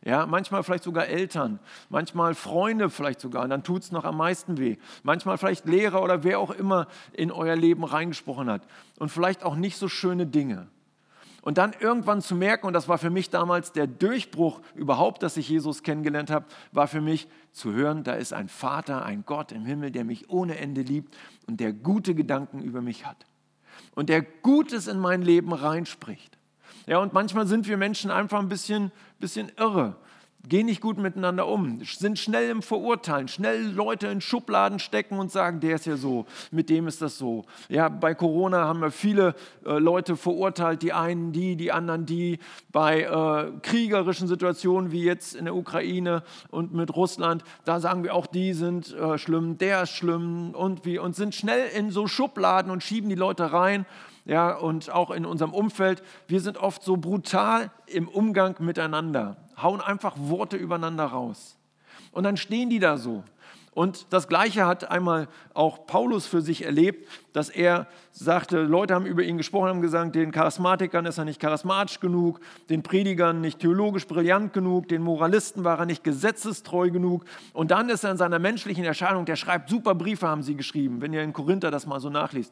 Ja, 0.05 0.25
manchmal 0.25 0.63
vielleicht 0.63 0.85
sogar 0.85 1.05
Eltern, 1.07 1.59
manchmal 1.89 2.33
Freunde 2.33 2.89
vielleicht 2.89 3.19
sogar, 3.19 3.47
dann 3.47 3.63
tut 3.63 3.83
es 3.83 3.91
noch 3.91 4.05
am 4.05 4.17
meisten 4.17 4.57
weh. 4.57 4.77
Manchmal 5.03 5.37
vielleicht 5.37 5.67
Lehrer 5.67 6.01
oder 6.01 6.23
wer 6.23 6.39
auch 6.39 6.49
immer 6.49 6.87
in 7.11 7.29
euer 7.29 7.57
Leben 7.57 7.83
reingesprochen 7.83 8.49
hat. 8.49 8.63
Und 8.97 9.09
vielleicht 9.09 9.43
auch 9.43 9.55
nicht 9.55 9.77
so 9.77 9.89
schöne 9.89 10.25
Dinge. 10.25 10.69
Und 11.41 11.57
dann 11.57 11.73
irgendwann 11.79 12.21
zu 12.21 12.35
merken, 12.35 12.67
und 12.67 12.73
das 12.73 12.87
war 12.87 12.99
für 12.99 13.09
mich 13.09 13.31
damals 13.31 13.71
der 13.71 13.87
Durchbruch 13.87 14.61
überhaupt, 14.75 15.23
dass 15.23 15.37
ich 15.37 15.49
Jesus 15.49 15.81
kennengelernt 15.81 16.29
habe, 16.29 16.45
war 16.71 16.87
für 16.87 17.01
mich 17.01 17.27
zu 17.51 17.73
hören, 17.73 18.03
da 18.03 18.13
ist 18.13 18.31
ein 18.31 18.47
Vater, 18.47 19.03
ein 19.03 19.23
Gott 19.25 19.51
im 19.51 19.65
Himmel, 19.65 19.91
der 19.91 20.05
mich 20.05 20.29
ohne 20.29 20.57
Ende 20.59 20.81
liebt 20.81 21.17
und 21.47 21.59
der 21.59 21.73
gute 21.73 22.13
Gedanken 22.13 22.61
über 22.61 22.81
mich 22.81 23.05
hat. 23.05 23.25
Und 23.95 24.09
der 24.09 24.21
Gutes 24.21 24.87
in 24.87 24.99
mein 24.99 25.23
Leben 25.23 25.51
reinspricht. 25.51 26.37
Ja, 26.85 26.99
und 26.99 27.13
manchmal 27.13 27.47
sind 27.47 27.67
wir 27.67 27.77
Menschen 27.77 28.11
einfach 28.11 28.39
ein 28.39 28.49
bisschen, 28.49 28.91
bisschen 29.19 29.51
irre. 29.57 29.95
Gehen 30.47 30.65
nicht 30.65 30.81
gut 30.81 30.97
miteinander 30.97 31.47
um, 31.47 31.81
sind 31.83 32.19
schnell 32.19 32.49
im 32.49 32.61
Verurteilen, 32.61 33.27
schnell 33.27 33.71
Leute 33.71 34.07
in 34.07 34.21
Schubladen 34.21 34.79
stecken 34.79 35.19
und 35.19 35.31
sagen, 35.31 35.59
der 35.59 35.75
ist 35.75 35.85
ja 35.85 35.97
so, 35.97 36.25
mit 36.51 36.69
dem 36.69 36.87
ist 36.87 37.01
das 37.01 37.17
so. 37.17 37.45
Ja, 37.69 37.89
bei 37.89 38.15
Corona 38.15 38.65
haben 38.65 38.81
wir 38.81 38.91
viele 38.91 39.35
äh, 39.65 39.77
Leute 39.77 40.15
verurteilt, 40.15 40.81
die 40.81 40.93
einen 40.93 41.31
die, 41.31 41.55
die 41.55 41.71
anderen 41.71 42.05
die. 42.05 42.39
Bei 42.71 43.01
äh, 43.01 43.59
kriegerischen 43.61 44.27
Situationen 44.27 44.91
wie 44.91 45.03
jetzt 45.03 45.35
in 45.35 45.45
der 45.45 45.55
Ukraine 45.55 46.23
und 46.49 46.73
mit 46.73 46.95
Russland, 46.95 47.43
da 47.65 47.79
sagen 47.79 48.03
wir 48.03 48.15
auch, 48.15 48.27
die 48.27 48.53
sind 48.53 48.93
äh, 48.93 49.17
schlimm, 49.17 49.57
der 49.57 49.83
ist 49.83 49.91
schlimm 49.91 50.51
und 50.51 50.85
wie 50.85 50.97
und 50.97 51.15
sind 51.15 51.35
schnell 51.35 51.67
in 51.75 51.91
so 51.91 52.07
Schubladen 52.07 52.71
und 52.71 52.83
schieben 52.83 53.09
die 53.09 53.15
Leute 53.15 53.53
rein 53.53 53.85
ja, 54.25 54.53
und 54.53 54.91
auch 54.91 55.11
in 55.11 55.25
unserem 55.25 55.53
Umfeld, 55.53 56.03
wir 56.27 56.41
sind 56.41 56.57
oft 56.57 56.83
so 56.83 56.97
brutal 56.97 57.71
im 57.87 58.07
Umgang 58.07 58.55
miteinander, 58.59 59.37
hauen 59.61 59.81
einfach 59.81 60.15
Worte 60.17 60.57
übereinander 60.57 61.05
raus. 61.05 61.57
Und 62.11 62.23
dann 62.23 62.37
stehen 62.37 62.69
die 62.69 62.79
da 62.79 62.97
so. 62.97 63.23
Und 63.73 64.07
das 64.09 64.27
Gleiche 64.27 64.65
hat 64.65 64.91
einmal 64.91 65.29
auch 65.53 65.87
Paulus 65.87 66.27
für 66.27 66.41
sich 66.41 66.65
erlebt, 66.65 67.07
dass 67.31 67.49
er 67.49 67.87
sagte, 68.11 68.63
Leute 68.63 68.93
haben 68.93 69.05
über 69.05 69.23
ihn 69.23 69.37
gesprochen, 69.37 69.69
haben 69.69 69.81
gesagt, 69.81 70.13
den 70.13 70.33
Charismatikern 70.33 71.05
ist 71.05 71.17
er 71.17 71.23
nicht 71.23 71.39
charismatisch 71.39 72.01
genug, 72.01 72.41
den 72.69 72.83
Predigern 72.83 73.39
nicht 73.39 73.59
theologisch 73.59 74.07
brillant 74.07 74.51
genug, 74.51 74.89
den 74.89 75.01
Moralisten 75.01 75.63
war 75.63 75.79
er 75.79 75.85
nicht 75.85 76.03
gesetzestreu 76.03 76.91
genug. 76.91 77.23
Und 77.53 77.71
dann 77.71 77.87
ist 77.87 78.03
er 78.03 78.11
in 78.11 78.17
seiner 78.17 78.39
menschlichen 78.39 78.83
Erscheinung, 78.83 79.23
der 79.23 79.37
schreibt 79.37 79.69
super 79.69 79.95
Briefe, 79.95 80.27
haben 80.27 80.43
sie 80.43 80.55
geschrieben, 80.55 80.99
wenn 80.99 81.13
ihr 81.13 81.23
in 81.23 81.31
Korinther 81.31 81.71
das 81.71 81.87
mal 81.87 82.01
so 82.01 82.09
nachliest. 82.09 82.51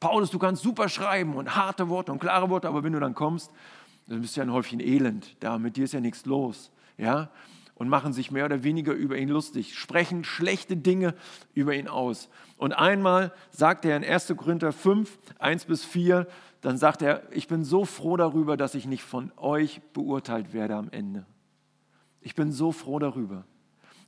Paulus, 0.00 0.30
du 0.30 0.38
kannst 0.38 0.62
super 0.62 0.90
schreiben 0.90 1.34
und 1.34 1.56
harte 1.56 1.88
Worte 1.88 2.12
und 2.12 2.18
klare 2.18 2.50
Worte, 2.50 2.68
aber 2.68 2.84
wenn 2.84 2.92
du 2.92 3.00
dann 3.00 3.14
kommst, 3.14 3.50
dann 4.08 4.22
bist 4.22 4.36
du 4.36 4.40
ja 4.40 4.46
ein 4.46 4.52
Häufchen 4.52 4.80
Elend. 4.80 5.36
Da 5.40 5.58
mit 5.58 5.76
dir 5.76 5.84
ist 5.84 5.92
ja 5.92 6.00
nichts 6.00 6.24
los. 6.26 6.70
Ja? 6.96 7.30
Und 7.74 7.88
machen 7.88 8.12
sich 8.12 8.30
mehr 8.30 8.46
oder 8.46 8.64
weniger 8.64 8.92
über 8.92 9.16
ihn 9.16 9.28
lustig, 9.28 9.78
sprechen 9.78 10.24
schlechte 10.24 10.76
Dinge 10.76 11.14
über 11.54 11.74
ihn 11.74 11.86
aus. 11.86 12.28
Und 12.56 12.72
einmal 12.72 13.32
sagt 13.50 13.84
er 13.84 13.96
in 13.96 14.04
1. 14.04 14.34
Korinther 14.36 14.72
5, 14.72 15.16
1 15.38 15.66
bis 15.66 15.84
4, 15.84 16.26
dann 16.60 16.76
sagt 16.76 17.02
er, 17.02 17.22
ich 17.30 17.46
bin 17.46 17.62
so 17.62 17.84
froh 17.84 18.16
darüber, 18.16 18.56
dass 18.56 18.74
ich 18.74 18.86
nicht 18.86 19.04
von 19.04 19.30
euch 19.36 19.80
beurteilt 19.92 20.52
werde 20.52 20.74
am 20.74 20.90
Ende. 20.90 21.24
Ich 22.20 22.34
bin 22.34 22.50
so 22.50 22.72
froh 22.72 22.98
darüber. 22.98 23.44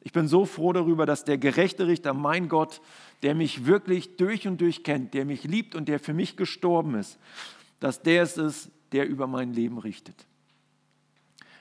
Ich 0.01 0.13
bin 0.13 0.27
so 0.27 0.47
froh 0.47 0.73
darüber, 0.73 1.07
dass 1.07 1.25
der 1.25 1.39
gerechte 1.39 1.87
Richter, 1.87 2.15
mein 2.15 2.49
Gott, 2.49 2.81
der 3.23 3.35
mich 3.35 3.67
wirklich 3.67 4.17
durch 4.17 4.49
und 4.49 4.61
durch 4.61 4.83
kennt, 4.83 5.15
der 5.15 5.27
mich 5.27 5.45
liebt 5.45 5.75
und 5.75 5.89
der 5.89 6.01
für 6.01 6.15
mich 6.15 6.37
gestorben 6.37 6.95
ist, 6.95 7.19
dass 7.79 8.03
der 8.03 8.23
es 8.23 8.37
ist, 8.37 8.71
der 8.93 9.09
über 9.09 9.27
mein 9.27 9.53
Leben 9.53 9.79
richtet. 9.79 10.27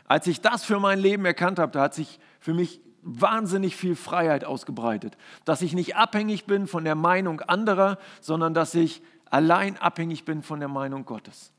Als 0.05 0.25
ich 0.27 0.41
das 0.41 0.63
für 0.63 0.79
mein 0.79 0.99
Leben 0.99 1.25
erkannt 1.25 1.59
habe, 1.59 1.71
da 1.71 1.81
hat 1.81 1.93
sich 1.93 2.19
für 2.39 2.53
mich 2.53 2.81
wahnsinnig 3.01 3.75
viel 3.75 3.95
Freiheit 3.95 4.43
ausgebreitet. 4.43 5.17
Dass 5.45 5.61
ich 5.61 5.73
nicht 5.73 5.95
abhängig 5.95 6.45
bin 6.45 6.67
von 6.67 6.83
der 6.83 6.95
Meinung 6.95 7.41
anderer, 7.41 7.97
sondern 8.19 8.53
dass 8.53 8.73
ich 8.73 9.01
allein 9.29 9.77
abhängig 9.77 10.25
bin 10.25 10.41
von 10.41 10.59
der 10.59 10.67
Meinung 10.67 11.05
Gottes. 11.05 11.51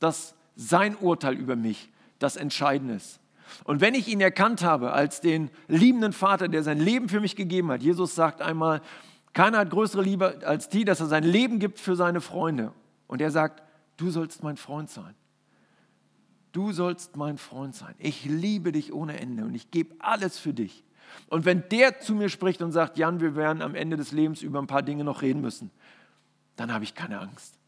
Dass 0.00 0.34
sein 0.56 0.96
Urteil 0.96 1.34
über 1.34 1.56
mich 1.56 1.90
das 2.18 2.36
Entscheidende 2.36 2.94
ist. 2.94 3.20
Und 3.64 3.80
wenn 3.80 3.94
ich 3.94 4.08
ihn 4.08 4.20
erkannt 4.20 4.64
habe 4.64 4.92
als 4.92 5.20
den 5.20 5.50
liebenden 5.68 6.12
Vater, 6.12 6.48
der 6.48 6.62
sein 6.62 6.80
Leben 6.80 7.08
für 7.08 7.20
mich 7.20 7.36
gegeben 7.36 7.70
hat, 7.70 7.82
Jesus 7.82 8.14
sagt 8.14 8.40
einmal, 8.42 8.80
keiner 9.34 9.58
hat 9.58 9.70
größere 9.70 10.02
Liebe 10.02 10.40
als 10.44 10.68
die, 10.68 10.84
dass 10.84 11.00
er 11.00 11.06
sein 11.06 11.24
Leben 11.24 11.58
gibt 11.58 11.78
für 11.78 11.94
seine 11.94 12.20
Freunde. 12.20 12.72
Und 13.06 13.20
er 13.20 13.30
sagt, 13.30 13.62
du 13.96 14.10
sollst 14.10 14.42
mein 14.42 14.56
Freund 14.56 14.90
sein. 14.90 15.14
Du 16.52 16.72
sollst 16.72 17.16
mein 17.16 17.36
Freund 17.36 17.74
sein. 17.74 17.94
Ich 17.98 18.24
liebe 18.24 18.72
dich 18.72 18.92
ohne 18.92 19.20
Ende 19.20 19.44
und 19.44 19.54
ich 19.54 19.70
gebe 19.70 19.94
alles 19.98 20.38
für 20.38 20.54
dich. 20.54 20.84
Und 21.28 21.44
wenn 21.44 21.68
der 21.70 22.00
zu 22.00 22.14
mir 22.14 22.28
spricht 22.28 22.62
und 22.62 22.72
sagt, 22.72 22.98
Jan, 22.98 23.20
wir 23.20 23.36
werden 23.36 23.62
am 23.62 23.74
Ende 23.74 23.96
des 23.96 24.12
Lebens 24.12 24.42
über 24.42 24.58
ein 24.58 24.66
paar 24.66 24.82
Dinge 24.82 25.04
noch 25.04 25.22
reden 25.22 25.40
müssen, 25.40 25.70
dann 26.56 26.72
habe 26.72 26.84
ich 26.84 26.94
keine 26.94 27.20
Angst. 27.20 27.58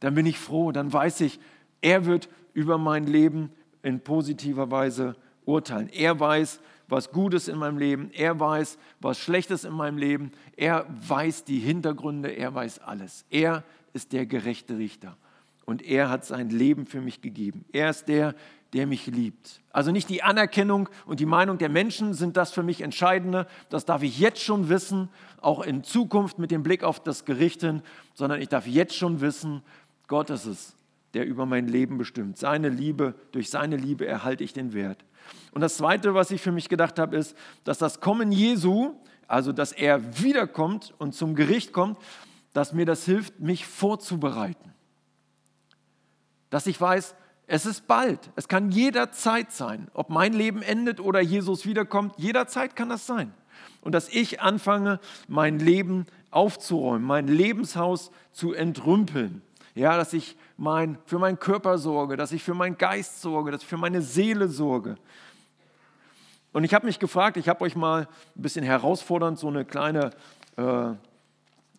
Dann 0.00 0.14
bin 0.14 0.26
ich 0.26 0.38
froh, 0.38 0.72
dann 0.72 0.92
weiß 0.92 1.20
ich, 1.20 1.38
er 1.82 2.06
wird 2.06 2.28
über 2.54 2.78
mein 2.78 3.06
Leben 3.06 3.50
in 3.82 4.00
positiver 4.00 4.70
Weise 4.70 5.16
urteilen. 5.44 5.88
Er 5.90 6.18
weiß, 6.18 6.60
was 6.88 7.10
Gutes 7.10 7.48
in 7.48 7.58
meinem 7.58 7.78
Leben, 7.78 8.10
er 8.12 8.40
weiß, 8.40 8.78
was 9.00 9.18
Schlechtes 9.18 9.64
in 9.64 9.72
meinem 9.72 9.98
Leben, 9.98 10.32
er 10.56 10.86
weiß 10.88 11.44
die 11.44 11.58
Hintergründe, 11.58 12.30
er 12.30 12.54
weiß 12.54 12.78
alles. 12.78 13.24
Er 13.30 13.64
ist 13.92 14.12
der 14.12 14.26
gerechte 14.26 14.78
Richter 14.78 15.16
und 15.64 15.82
er 15.82 16.10
hat 16.10 16.24
sein 16.24 16.50
Leben 16.50 16.86
für 16.86 17.00
mich 17.00 17.20
gegeben. 17.20 17.64
Er 17.72 17.90
ist 17.90 18.08
der, 18.08 18.34
der 18.72 18.86
mich 18.86 19.06
liebt. 19.06 19.60
Also 19.70 19.92
nicht 19.92 20.08
die 20.08 20.22
Anerkennung 20.22 20.88
und 21.06 21.20
die 21.20 21.26
Meinung 21.26 21.58
der 21.58 21.68
Menschen 21.68 22.12
sind 22.12 22.36
das 22.36 22.52
für 22.52 22.62
mich 22.62 22.80
Entscheidende, 22.80 23.46
das 23.70 23.84
darf 23.84 24.02
ich 24.02 24.18
jetzt 24.18 24.42
schon 24.42 24.68
wissen, 24.68 25.08
auch 25.40 25.62
in 25.62 25.84
Zukunft 25.84 26.38
mit 26.38 26.50
dem 26.50 26.62
Blick 26.62 26.82
auf 26.82 27.00
das 27.00 27.24
Gericht 27.24 27.60
hin, 27.60 27.82
sondern 28.14 28.42
ich 28.42 28.48
darf 28.48 28.66
jetzt 28.66 28.96
schon 28.96 29.20
wissen, 29.20 29.62
Gott 30.08 30.28
ist 30.30 30.46
es, 30.46 30.74
der 31.14 31.24
über 31.24 31.46
mein 31.46 31.68
Leben 31.68 31.98
bestimmt. 31.98 32.36
Seine 32.36 32.68
Liebe, 32.68 33.14
durch 33.30 33.48
seine 33.48 33.76
Liebe 33.76 34.06
erhalte 34.06 34.42
ich 34.42 34.52
den 34.52 34.74
Wert. 34.74 35.04
Und 35.52 35.60
das 35.60 35.76
Zweite, 35.76 36.14
was 36.14 36.32
ich 36.32 36.42
für 36.42 36.52
mich 36.52 36.68
gedacht 36.68 36.98
habe, 36.98 37.16
ist, 37.16 37.36
dass 37.62 37.78
das 37.78 38.00
Kommen 38.00 38.32
Jesu, 38.32 38.94
also 39.28 39.52
dass 39.52 39.72
er 39.72 40.22
wiederkommt 40.22 40.92
und 40.98 41.14
zum 41.14 41.36
Gericht 41.36 41.72
kommt, 41.72 41.96
dass 42.52 42.72
mir 42.72 42.86
das 42.86 43.04
hilft, 43.04 43.38
mich 43.40 43.66
vorzubereiten. 43.66 44.74
Dass 46.54 46.68
ich 46.68 46.80
weiß, 46.80 47.16
es 47.48 47.66
ist 47.66 47.88
bald, 47.88 48.30
es 48.36 48.46
kann 48.46 48.70
jederzeit 48.70 49.50
sein, 49.50 49.88
ob 49.92 50.08
mein 50.08 50.32
Leben 50.32 50.62
endet 50.62 51.00
oder 51.00 51.20
Jesus 51.20 51.66
wiederkommt, 51.66 52.14
jederzeit 52.16 52.76
kann 52.76 52.88
das 52.88 53.08
sein. 53.08 53.34
Und 53.80 53.90
dass 53.90 54.08
ich 54.08 54.40
anfange, 54.40 55.00
mein 55.26 55.58
Leben 55.58 56.06
aufzuräumen, 56.30 57.02
mein 57.02 57.26
Lebenshaus 57.26 58.12
zu 58.30 58.52
entrümpeln. 58.52 59.42
Ja, 59.74 59.96
dass 59.96 60.12
ich 60.12 60.36
mein, 60.56 60.96
für 61.06 61.18
meinen 61.18 61.40
Körper 61.40 61.76
sorge, 61.76 62.16
dass 62.16 62.30
ich 62.30 62.44
für 62.44 62.54
meinen 62.54 62.78
Geist 62.78 63.20
sorge, 63.20 63.50
dass 63.50 63.62
ich 63.62 63.68
für 63.68 63.76
meine 63.76 64.00
Seele 64.00 64.46
sorge. 64.46 64.94
Und 66.52 66.62
ich 66.62 66.72
habe 66.72 66.86
mich 66.86 67.00
gefragt, 67.00 67.36
ich 67.36 67.48
habe 67.48 67.62
euch 67.62 67.74
mal 67.74 68.02
ein 68.36 68.42
bisschen 68.42 68.64
herausfordernd 68.64 69.40
so 69.40 69.48
eine 69.48 69.64
kleine 69.64 70.10
äh, 70.56 70.92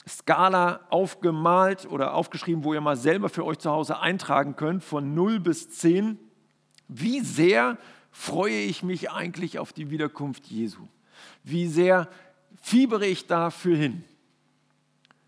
Skala 0.08 0.82
aufgemalt 0.90 1.88
oder 1.90 2.14
aufgeschrieben, 2.14 2.64
wo 2.64 2.74
ihr 2.74 2.82
mal 2.82 2.96
selber 2.96 3.30
für 3.30 3.44
euch 3.44 3.58
zu 3.58 3.72
Hause 3.72 4.00
eintragen 4.00 4.56
könnt, 4.56 4.84
von 4.84 5.16
0 5.16 5.40
bis 5.40 5.70
10. 5.70 6.20
Wie 6.88 7.22
sehr 7.22 7.78
freue 8.12 8.62
ich 8.62 8.84
mich 8.84 9.12
eigentlich 9.12 9.58
auf 9.58 9.74
die 9.74 9.90
Wiederkunft 9.90 10.46
Jesu? 10.46 10.88
Wie 11.44 11.68
sehr 11.68 12.08
fiebere 12.62 13.08
ich 13.08 13.26
dafür 13.26 13.76
hin? 13.76 14.04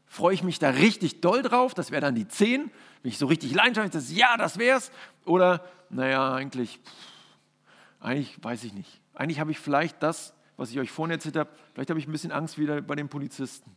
Freue 0.05 0.33
ich 0.33 0.43
mich 0.43 0.59
da 0.59 0.69
richtig 0.69 1.21
doll 1.21 1.41
drauf? 1.41 1.73
Das 1.73 1.91
wäre 1.91 2.01
dann 2.01 2.15
die 2.15 2.27
10. 2.27 2.63
Bin 2.63 2.71
ich 3.11 3.17
so 3.17 3.25
richtig 3.25 3.53
leidenschaftlich, 3.53 3.93
dass 3.93 4.15
ja, 4.15 4.37
das 4.37 4.59
wär's? 4.59 4.91
Oder, 5.25 5.63
naja, 5.89 6.33
eigentlich, 6.33 6.79
eigentlich 7.99 8.41
weiß 8.43 8.63
ich 8.63 8.73
nicht. 8.73 9.01
Eigentlich 9.13 9.39
habe 9.39 9.51
ich 9.51 9.59
vielleicht 9.59 10.01
das, 10.03 10.33
was 10.55 10.71
ich 10.71 10.79
euch 10.79 10.91
vorhin 10.91 11.11
erzählt 11.11 11.35
habe, 11.35 11.49
vielleicht 11.73 11.89
habe 11.89 11.99
ich 11.99 12.07
ein 12.07 12.11
bisschen 12.11 12.31
Angst 12.31 12.57
wieder 12.57 12.81
bei 12.81 12.95
den 12.95 13.09
Polizisten. 13.09 13.75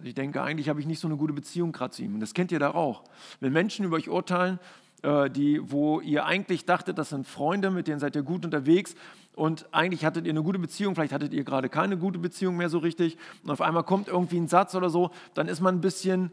Also 0.00 0.08
ich 0.08 0.14
denke, 0.14 0.40
eigentlich 0.40 0.70
habe 0.70 0.80
ich 0.80 0.86
nicht 0.86 0.98
so 0.98 1.08
eine 1.08 1.18
gute 1.18 1.34
Beziehung 1.34 1.72
gerade 1.72 1.92
zu 1.92 2.02
ihm. 2.02 2.14
Und 2.14 2.20
das 2.20 2.32
kennt 2.32 2.50
ihr 2.52 2.58
da 2.58 2.70
auch. 2.70 3.04
Wenn 3.40 3.52
Menschen 3.52 3.84
über 3.84 3.96
euch 3.96 4.08
urteilen, 4.08 4.58
äh, 5.02 5.28
die, 5.28 5.60
wo 5.62 6.00
ihr 6.00 6.24
eigentlich 6.24 6.64
dachtet, 6.64 6.96
das 6.96 7.10
sind 7.10 7.26
Freunde, 7.26 7.70
mit 7.70 7.86
denen 7.86 8.00
seid 8.00 8.16
ihr 8.16 8.22
gut 8.22 8.46
unterwegs 8.46 8.94
und 9.34 9.66
eigentlich 9.72 10.06
hattet 10.06 10.24
ihr 10.24 10.30
eine 10.30 10.42
gute 10.42 10.58
Beziehung, 10.58 10.94
vielleicht 10.94 11.12
hattet 11.12 11.34
ihr 11.34 11.44
gerade 11.44 11.68
keine 11.68 11.98
gute 11.98 12.18
Beziehung 12.18 12.56
mehr 12.56 12.70
so 12.70 12.78
richtig 12.78 13.18
und 13.44 13.50
auf 13.50 13.60
einmal 13.60 13.82
kommt 13.82 14.08
irgendwie 14.08 14.38
ein 14.38 14.48
Satz 14.48 14.74
oder 14.74 14.88
so, 14.88 15.10
dann 15.34 15.48
ist 15.48 15.60
man 15.60 15.76
ein 15.76 15.80
bisschen, 15.82 16.30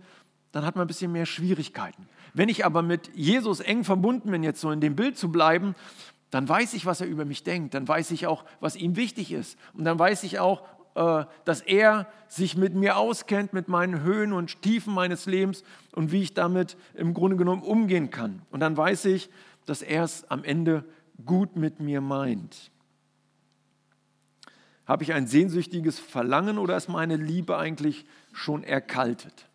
dann 0.54 0.66
hat 0.66 0.78
man 0.78 0.86
ein 0.86 0.88
bisschen 0.88 1.12
mehr 1.12 1.26
Schwierigkeiten. 1.26 2.08
Wenn 2.34 2.48
ich 2.48 2.66
aber 2.66 2.82
mit 2.82 3.14
Jesus 3.16 3.60
eng 3.60 3.84
verbunden 3.84 4.32
bin, 4.32 4.44
jetzt 4.44 4.62
so 4.62 4.72
in 4.72 4.80
dem 4.80 4.96
Bild 4.96 5.18
zu 5.18 5.30
bleiben, 5.30 5.76
dann 6.30 6.48
weiß 6.48 6.74
ich, 6.74 6.86
was 6.86 7.02
er 7.02 7.08
über 7.08 7.26
mich 7.26 7.44
denkt, 7.44 7.74
dann 7.74 7.86
weiß 7.86 8.12
ich 8.12 8.28
auch, 8.28 8.46
was 8.62 8.78
ihm 8.78 8.96
wichtig 8.96 9.34
ist 9.34 9.58
und 9.74 9.84
dann 9.84 10.00
weiß 10.00 10.24
ich 10.24 10.40
auch, 10.40 10.64
dass 10.98 11.62
er 11.62 12.08
sich 12.28 12.58
mit 12.58 12.74
mir 12.74 12.98
auskennt, 12.98 13.54
mit 13.54 13.68
meinen 13.68 14.02
Höhen 14.02 14.34
und 14.34 14.64
Tiefen 14.64 14.94
meines 14.96 15.28
Lebens 15.28 15.64
und 15.94 16.12
wie 16.12 16.24
ich 16.24 16.34
damit 16.34 16.76
im 16.96 17.14
Grunde 17.14 17.38
genommen 17.38 17.62
umgehen 17.62 18.10
kann. 18.10 18.42
Und 18.50 18.62
dann 18.62 18.76
weiß 18.76 19.06
ich, 19.06 19.30
dass 19.68 19.84
er 19.84 20.04
es 20.04 20.30
am 20.32 20.44
Ende 20.44 20.84
gut 21.24 21.56
mit 21.56 21.80
mir 21.80 22.02
meint. 22.02 22.72
Habe 24.88 25.04
ich 25.04 25.14
ein 25.14 25.28
sehnsüchtiges 25.28 26.00
Verlangen 26.00 26.58
oder 26.58 26.76
ist 26.76 26.88
meine 26.88 27.18
Liebe 27.18 27.58
eigentlich 27.58 28.06
schon 28.34 28.64
erkaltet? 28.64 29.48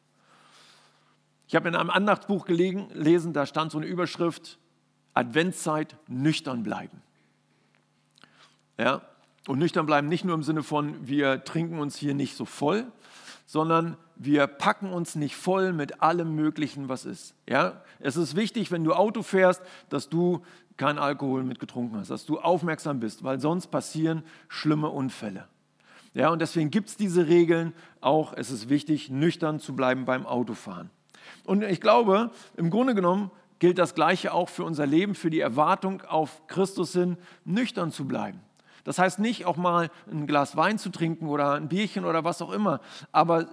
Ich 1.49 1.57
habe 1.57 1.69
in 1.69 1.75
einem 1.75 1.91
Andachtsbuch 1.91 2.45
gelesen, 2.45 3.33
da 3.33 3.47
stand 3.47 3.73
so 3.73 3.79
eine 3.79 3.87
Überschrift, 3.87 4.59
Adventszeit 5.13 5.97
nüchtern 6.07 6.63
bleiben. 6.63 7.03
Ja, 8.79 9.03
und 9.47 9.59
nüchtern 9.59 9.87
bleiben 9.87 10.09
nicht 10.09 10.25
nur 10.25 10.35
im 10.35 10.43
Sinne 10.43 10.63
von, 10.63 11.07
wir 11.07 11.45
trinken 11.45 11.79
uns 11.79 11.97
hier 11.97 12.15
nicht 12.15 12.37
so 12.37 12.45
voll, 12.45 12.87
sondern 13.47 13.97
wir 14.17 14.47
packen 14.47 14.93
uns 14.93 15.15
nicht 15.17 15.37
voll 15.37 15.73
mit 15.73 16.03
allem 16.03 16.35
Möglichen, 16.35 16.89
was 16.89 17.05
ist. 17.05 17.35
Ja? 17.49 17.83
Es 17.99 18.17
ist 18.17 18.37
wichtig, 18.37 18.71
wenn 18.71 18.85
du 18.85 18.95
Auto 18.95 19.23
fährst, 19.23 19.63
dass 19.89 20.09
du 20.09 20.43
keinen 20.77 20.99
Alkohol 20.99 21.43
mit 21.43 21.59
getrunken 21.59 21.97
hast, 21.99 22.11
dass 22.11 22.25
du 22.25 22.39
aufmerksam 22.39 23.01
bist, 23.01 23.25
weil 23.25 23.41
sonst 23.41 23.67
passieren 23.67 24.23
schlimme 24.49 24.89
Unfälle. 24.89 25.49
Ja, 26.15 26.29
und 26.29 26.41
deswegen 26.41 26.71
gibt 26.71 26.89
es 26.89 26.97
diese 26.97 27.27
Regeln. 27.27 27.73
Auch 28.01 28.33
es 28.35 28.51
ist 28.51 28.69
wichtig, 28.69 29.11
nüchtern 29.11 29.61
zu 29.61 29.75
bleiben 29.75 30.05
beim 30.05 30.27
Autofahren. 30.27 30.91
Und 31.45 31.63
ich 31.63 31.81
glaube, 31.81 32.31
im 32.57 32.71
Grunde 32.71 32.95
genommen 32.95 33.31
gilt 33.59 33.79
das 33.79 33.95
Gleiche 33.95 34.33
auch 34.33 34.49
für 34.49 34.65
unser 34.65 34.87
Leben, 34.87 35.15
für 35.15 35.31
die 35.31 35.41
Erwartung 35.41 36.03
auf 36.03 36.47
Christus 36.49 36.93
hin, 36.93 37.17
nüchtern 37.45 37.93
zu 37.93 38.07
bleiben. 38.07 38.41
Das 38.85 38.99
heißt 38.99 39.19
nicht 39.19 39.47
auch 39.47 39.57
mal 39.57 39.91
ein 40.11 40.27
Glas 40.27 40.57
Wein 40.57 40.79
zu 40.79 40.91
trinken 40.91 41.29
oder 41.29 41.53
ein 41.53 41.69
Bierchen 41.69 42.05
oder 42.05 42.25
was 42.25 42.43
auch 42.43 42.53
immer, 42.53 42.81
aber 43.13 43.47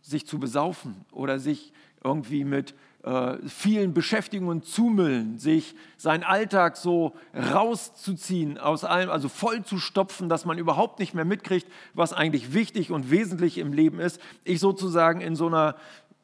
sich 0.00 0.26
zu 0.26 0.38
besaufen 0.38 1.04
oder 1.12 1.38
sich 1.38 1.72
irgendwie 2.02 2.44
mit 2.44 2.74
äh, 3.04 3.36
vielen 3.48 3.94
Beschäftigungen 3.94 4.62
zumüllen, 4.62 5.38
sich 5.38 5.74
seinen 5.96 6.22
Alltag 6.22 6.76
so 6.76 7.14
rauszuziehen 7.34 8.58
aus 8.58 8.84
allem, 8.84 9.10
also 9.10 9.28
voll 9.28 9.62
zu 9.62 9.78
stopfen, 9.78 10.28
dass 10.28 10.44
man 10.44 10.58
überhaupt 10.58 10.98
nicht 10.98 11.14
mehr 11.14 11.24
mitkriegt, 11.24 11.66
was 11.94 12.12
eigentlich 12.12 12.52
wichtig 12.52 12.90
und 12.90 13.10
wesentlich 13.10 13.58
im 13.58 13.72
Leben 13.72 14.00
ist. 14.00 14.20
Ich 14.44 14.60
sozusagen 14.60 15.20
in 15.20 15.36
so 15.36 15.46
einer 15.46 15.76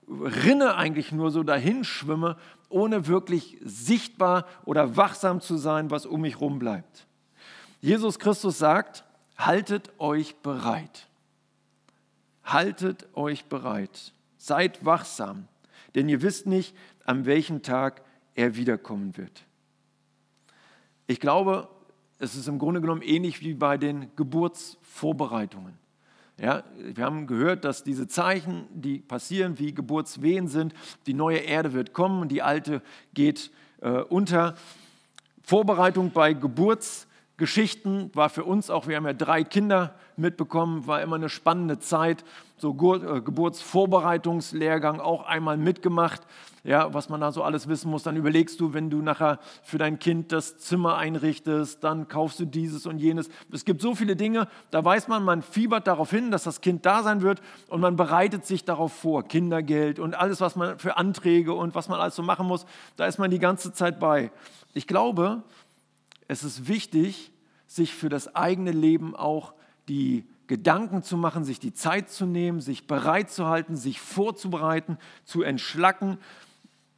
Rinne 0.08 0.74
eigentlich 0.74 1.12
nur 1.12 1.30
so 1.30 1.42
dahin 1.42 1.84
schwimme, 1.84 2.36
ohne 2.68 3.06
wirklich 3.06 3.58
sichtbar 3.62 4.46
oder 4.64 4.96
wachsam 4.96 5.40
zu 5.40 5.56
sein, 5.56 5.90
was 5.90 6.06
um 6.06 6.22
mich 6.22 6.34
herum 6.34 6.58
bleibt. 6.58 7.06
Jesus 7.80 8.18
Christus 8.18 8.58
sagt, 8.58 9.04
haltet 9.38 9.90
euch 9.98 10.36
bereit. 10.36 11.08
Haltet 12.44 13.08
euch 13.14 13.46
bereit. 13.46 14.12
Seid 14.36 14.84
wachsam, 14.84 15.48
denn 15.94 16.08
ihr 16.08 16.22
wisst 16.22 16.46
nicht, 16.46 16.74
an 17.04 17.26
welchem 17.26 17.62
Tag 17.62 18.02
er 18.34 18.56
wiederkommen 18.56 19.16
wird. 19.16 19.44
Ich 21.06 21.20
glaube, 21.20 21.68
es 22.18 22.36
ist 22.36 22.48
im 22.48 22.58
Grunde 22.58 22.80
genommen 22.80 23.02
ähnlich 23.02 23.40
wie 23.40 23.54
bei 23.54 23.78
den 23.78 24.14
Geburtsvorbereitungen. 24.14 25.78
Ja, 26.38 26.64
wir 26.76 27.04
haben 27.04 27.26
gehört, 27.26 27.64
dass 27.64 27.84
diese 27.84 28.08
Zeichen, 28.08 28.66
die 28.72 28.98
passieren, 28.98 29.58
wie 29.58 29.74
Geburtswehen 29.74 30.48
sind, 30.48 30.72
die 31.06 31.12
neue 31.12 31.38
Erde 31.38 31.74
wird 31.74 31.92
kommen 31.92 32.22
und 32.22 32.28
die 32.28 32.40
alte 32.40 32.82
geht 33.12 33.50
äh, 33.80 34.00
unter. 34.02 34.54
Vorbereitung 35.42 36.12
bei 36.12 36.32
Geburtsgeschichten 37.40 38.10
war 38.12 38.28
für 38.28 38.44
uns 38.44 38.68
auch, 38.68 38.86
wir 38.86 38.96
haben 38.96 39.06
ja 39.06 39.14
drei 39.14 39.44
Kinder 39.44 39.94
mitbekommen, 40.16 40.86
war 40.86 41.00
immer 41.00 41.16
eine 41.16 41.30
spannende 41.30 41.78
Zeit. 41.78 42.22
So 42.58 42.72
äh, 42.94 43.22
Geburtsvorbereitungslehrgang 43.22 45.00
auch 45.00 45.24
einmal 45.24 45.56
mitgemacht 45.56 46.26
ja, 46.64 46.92
was 46.92 47.08
man 47.08 47.20
da 47.20 47.32
so 47.32 47.42
alles 47.42 47.68
wissen 47.68 47.90
muss. 47.90 48.02
Dann 48.02 48.16
überlegst 48.16 48.60
du, 48.60 48.74
wenn 48.74 48.90
du 48.90 49.00
nachher 49.02 49.38
für 49.62 49.78
dein 49.78 49.98
Kind 49.98 50.32
das 50.32 50.58
Zimmer 50.58 50.96
einrichtest, 50.96 51.82
dann 51.82 52.08
kaufst 52.08 52.40
du 52.40 52.44
dieses 52.44 52.86
und 52.86 52.98
jenes. 52.98 53.28
Es 53.52 53.64
gibt 53.64 53.80
so 53.80 53.94
viele 53.94 54.16
Dinge, 54.16 54.48
da 54.70 54.84
weiß 54.84 55.08
man, 55.08 55.24
man 55.24 55.42
fiebert 55.42 55.86
darauf 55.86 56.10
hin, 56.10 56.30
dass 56.30 56.44
das 56.44 56.60
Kind 56.60 56.84
da 56.86 57.02
sein 57.02 57.22
wird 57.22 57.40
und 57.68 57.80
man 57.80 57.96
bereitet 57.96 58.46
sich 58.46 58.64
darauf 58.64 58.92
vor. 58.92 59.24
Kindergeld 59.24 59.98
und 59.98 60.14
alles, 60.14 60.40
was 60.40 60.56
man 60.56 60.78
für 60.78 60.96
Anträge 60.96 61.54
und 61.54 61.74
was 61.74 61.88
man 61.88 62.00
alles 62.00 62.16
so 62.16 62.22
machen 62.22 62.46
muss, 62.46 62.66
da 62.96 63.06
ist 63.06 63.18
man 63.18 63.30
die 63.30 63.38
ganze 63.38 63.72
Zeit 63.72 63.98
bei. 63.98 64.30
Ich 64.74 64.86
glaube, 64.86 65.42
es 66.30 66.44
ist 66.44 66.68
wichtig, 66.68 67.32
sich 67.66 67.92
für 67.92 68.08
das 68.08 68.36
eigene 68.36 68.70
Leben 68.70 69.16
auch 69.16 69.52
die 69.88 70.24
Gedanken 70.46 71.02
zu 71.02 71.16
machen, 71.16 71.42
sich 71.42 71.58
die 71.58 71.74
Zeit 71.74 72.08
zu 72.08 72.24
nehmen, 72.24 72.60
sich 72.60 72.86
bereit 72.86 73.30
zu 73.30 73.46
halten, 73.46 73.74
sich 73.74 74.00
vorzubereiten, 74.00 74.96
zu 75.24 75.42
entschlacken 75.42 76.18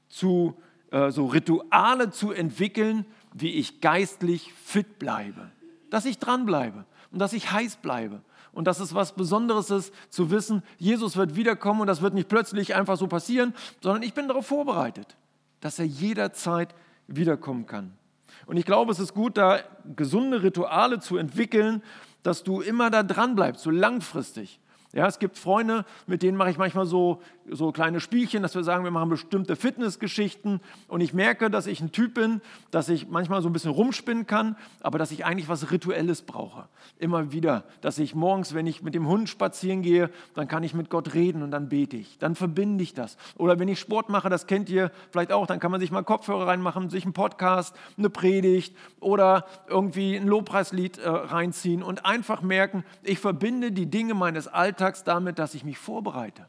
zu 0.08 0.60
äh, 0.90 1.10
so 1.10 1.24
Rituale 1.24 2.10
zu 2.10 2.32
entwickeln, 2.32 3.06
wie 3.32 3.52
ich 3.52 3.80
geistlich 3.80 4.52
fit 4.52 4.98
bleibe, 4.98 5.50
dass 5.88 6.04
ich 6.04 6.18
dranbleibe 6.18 6.84
und 7.10 7.18
dass 7.18 7.32
ich 7.32 7.50
heiß 7.50 7.76
bleibe 7.76 8.20
und 8.52 8.66
dass 8.66 8.80
es 8.80 8.94
was 8.94 9.14
Besonderes 9.14 9.70
ist 9.70 9.94
zu 10.10 10.30
wissen, 10.30 10.62
Jesus 10.76 11.16
wird 11.16 11.36
wiederkommen 11.36 11.80
und 11.80 11.86
das 11.86 12.02
wird 12.02 12.12
nicht 12.12 12.28
plötzlich 12.28 12.74
einfach 12.74 12.98
so 12.98 13.06
passieren, 13.06 13.54
sondern 13.80 14.02
ich 14.02 14.12
bin 14.12 14.28
darauf 14.28 14.46
vorbereitet, 14.46 15.16
dass 15.60 15.78
er 15.78 15.86
jederzeit 15.86 16.74
wiederkommen 17.06 17.64
kann. 17.64 17.96
Und 18.46 18.56
ich 18.56 18.64
glaube, 18.64 18.92
es 18.92 18.98
ist 18.98 19.14
gut, 19.14 19.36
da 19.36 19.60
gesunde 19.96 20.42
Rituale 20.42 21.00
zu 21.00 21.16
entwickeln, 21.16 21.82
dass 22.22 22.42
du 22.42 22.60
immer 22.60 22.90
da 22.90 23.02
dran 23.02 23.34
bleibst, 23.34 23.62
so 23.62 23.70
langfristig. 23.70 24.60
Ja, 24.92 25.06
es 25.06 25.18
gibt 25.18 25.38
Freunde, 25.38 25.86
mit 26.06 26.22
denen 26.22 26.36
mache 26.36 26.50
ich 26.50 26.58
manchmal 26.58 26.84
so, 26.84 27.22
so 27.50 27.72
kleine 27.72 28.00
Spielchen, 28.00 28.42
dass 28.42 28.54
wir 28.54 28.64
sagen, 28.64 28.84
wir 28.84 28.90
machen 28.90 29.08
bestimmte 29.08 29.56
Fitnessgeschichten 29.56 30.60
und 30.88 31.00
ich 31.00 31.14
merke, 31.14 31.50
dass 31.50 31.66
ich 31.66 31.80
ein 31.80 31.92
Typ 31.92 32.14
bin, 32.14 32.40
dass 32.70 32.88
ich 32.88 33.08
manchmal 33.08 33.42
so 33.42 33.48
ein 33.48 33.52
bisschen 33.52 33.70
rumspinnen 33.70 34.26
kann, 34.26 34.56
aber 34.80 34.98
dass 34.98 35.10
ich 35.10 35.24
eigentlich 35.24 35.48
was 35.48 35.70
Rituelles 35.70 36.22
brauche. 36.22 36.68
Immer 36.98 37.32
wieder, 37.32 37.64
dass 37.80 37.98
ich 37.98 38.14
morgens, 38.14 38.54
wenn 38.54 38.66
ich 38.66 38.82
mit 38.82 38.94
dem 38.94 39.06
Hund 39.06 39.28
spazieren 39.28 39.82
gehe, 39.82 40.10
dann 40.34 40.48
kann 40.48 40.62
ich 40.62 40.74
mit 40.74 40.90
Gott 40.90 41.14
reden 41.14 41.42
und 41.42 41.50
dann 41.50 41.68
bete 41.68 41.96
ich. 41.96 42.18
Dann 42.18 42.34
verbinde 42.34 42.82
ich 42.82 42.94
das. 42.94 43.16
Oder 43.36 43.58
wenn 43.58 43.68
ich 43.68 43.80
Sport 43.80 44.08
mache, 44.08 44.28
das 44.28 44.46
kennt 44.46 44.68
ihr 44.70 44.90
vielleicht 45.10 45.32
auch, 45.32 45.46
dann 45.46 45.60
kann 45.60 45.70
man 45.70 45.80
sich 45.80 45.90
mal 45.90 46.02
Kopfhörer 46.02 46.46
reinmachen, 46.46 46.88
sich 46.88 47.04
einen 47.04 47.12
Podcast, 47.12 47.74
eine 47.96 48.10
Predigt 48.10 48.76
oder 49.00 49.46
irgendwie 49.68 50.16
ein 50.16 50.26
Lobpreislied 50.26 50.98
äh, 50.98 51.08
reinziehen 51.08 51.82
und 51.82 52.04
einfach 52.04 52.42
merken, 52.42 52.84
ich 53.02 53.18
verbinde 53.18 53.72
die 53.72 53.86
Dinge 53.86 54.14
meines 54.14 54.48
Alltags 54.48 54.72
alltags 54.72 55.04
damit, 55.04 55.38
dass 55.38 55.54
ich 55.54 55.64
mich 55.64 55.78
vorbereite, 55.78 56.46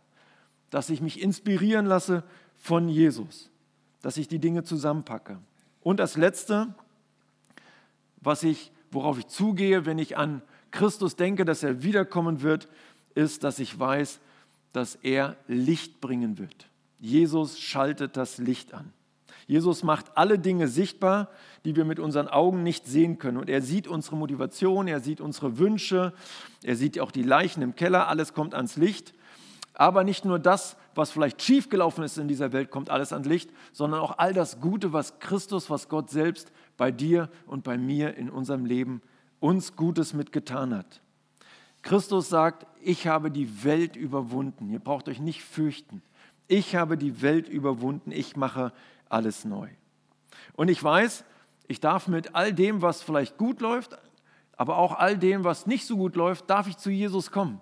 dass 0.73 0.89
ich 0.89 1.01
mich 1.01 1.21
inspirieren 1.21 1.85
lasse 1.85 2.23
von 2.55 2.89
Jesus, 2.89 3.51
dass 4.01 4.17
ich 4.17 4.27
die 4.27 4.39
Dinge 4.39 4.63
zusammenpacke. 4.63 5.37
Und 5.81 5.99
das 5.99 6.17
Letzte, 6.17 6.73
was 8.21 8.41
ich, 8.41 8.71
worauf 8.89 9.19
ich 9.19 9.27
zugehe, 9.27 9.85
wenn 9.85 9.99
ich 9.99 10.17
an 10.17 10.41
Christus 10.71 11.15
denke, 11.15 11.45
dass 11.45 11.61
er 11.61 11.83
wiederkommen 11.83 12.41
wird, 12.41 12.67
ist, 13.13 13.43
dass 13.43 13.59
ich 13.59 13.77
weiß, 13.77 14.19
dass 14.71 14.95
er 14.95 15.37
Licht 15.47 16.01
bringen 16.01 16.39
wird. 16.39 16.67
Jesus 16.99 17.59
schaltet 17.59 18.17
das 18.17 18.39
Licht 18.39 18.73
an. 18.73 18.91
Jesus 19.45 19.83
macht 19.83 20.17
alle 20.17 20.39
Dinge 20.39 20.67
sichtbar, 20.67 21.29
die 21.65 21.75
wir 21.75 21.85
mit 21.85 21.99
unseren 21.99 22.27
Augen 22.27 22.63
nicht 22.63 22.87
sehen 22.87 23.19
können. 23.19 23.37
Und 23.37 23.47
er 23.47 23.61
sieht 23.61 23.87
unsere 23.87 24.15
Motivation, 24.15 24.87
er 24.87 25.01
sieht 25.01 25.21
unsere 25.21 25.59
Wünsche, 25.59 26.13
er 26.63 26.75
sieht 26.75 26.99
auch 26.99 27.11
die 27.11 27.21
Leichen 27.21 27.61
im 27.61 27.75
Keller, 27.75 28.07
alles 28.07 28.33
kommt 28.33 28.55
ans 28.55 28.75
Licht. 28.75 29.13
Aber 29.73 30.03
nicht 30.03 30.23
nur 30.23 30.37
das, 30.37 30.77
was 30.93 31.11
vielleicht 31.11 31.41
schiefgelaufen 31.41 32.03
ist 32.03 32.17
in 32.17 32.27
dieser 32.27 32.53
Welt, 32.53 32.69
kommt 32.69 32.89
alles 32.89 33.11
ans 33.11 33.27
Licht, 33.27 33.49
sondern 33.71 34.01
auch 34.01 34.17
all 34.19 34.33
das 34.33 34.61
Gute, 34.61 34.93
was 34.93 35.19
Christus, 35.19 35.69
was 35.69 35.89
Gott 35.89 36.11
selbst 36.11 36.51
bei 36.77 36.91
dir 36.91 37.29
und 37.47 37.63
bei 37.63 37.77
mir 37.77 38.15
in 38.15 38.29
unserem 38.29 38.65
Leben 38.65 39.01
uns 39.39 39.75
Gutes 39.75 40.13
mitgetan 40.13 40.75
hat. 40.75 41.01
Christus 41.81 42.29
sagt, 42.29 42.67
ich 42.81 43.07
habe 43.07 43.31
die 43.31 43.63
Welt 43.63 43.95
überwunden. 43.95 44.69
Ihr 44.69 44.79
braucht 44.79 45.09
euch 45.09 45.19
nicht 45.19 45.43
fürchten. 45.43 46.01
Ich 46.47 46.75
habe 46.75 46.97
die 46.97 47.21
Welt 47.21 47.49
überwunden. 47.49 48.11
Ich 48.11 48.35
mache 48.35 48.71
alles 49.09 49.43
neu. 49.43 49.69
Und 50.53 50.69
ich 50.69 50.81
weiß, 50.81 51.25
ich 51.67 51.79
darf 51.79 52.07
mit 52.07 52.35
all 52.35 52.53
dem, 52.53 52.81
was 52.81 53.01
vielleicht 53.01 53.37
gut 53.37 53.59
läuft, 53.59 53.97
aber 54.55 54.77
auch 54.77 54.93
all 54.93 55.17
dem, 55.17 55.43
was 55.43 55.65
nicht 55.65 55.85
so 55.85 55.97
gut 55.97 56.15
läuft, 56.15 56.49
darf 56.49 56.67
ich 56.67 56.77
zu 56.77 56.91
Jesus 56.91 57.31
kommen 57.31 57.59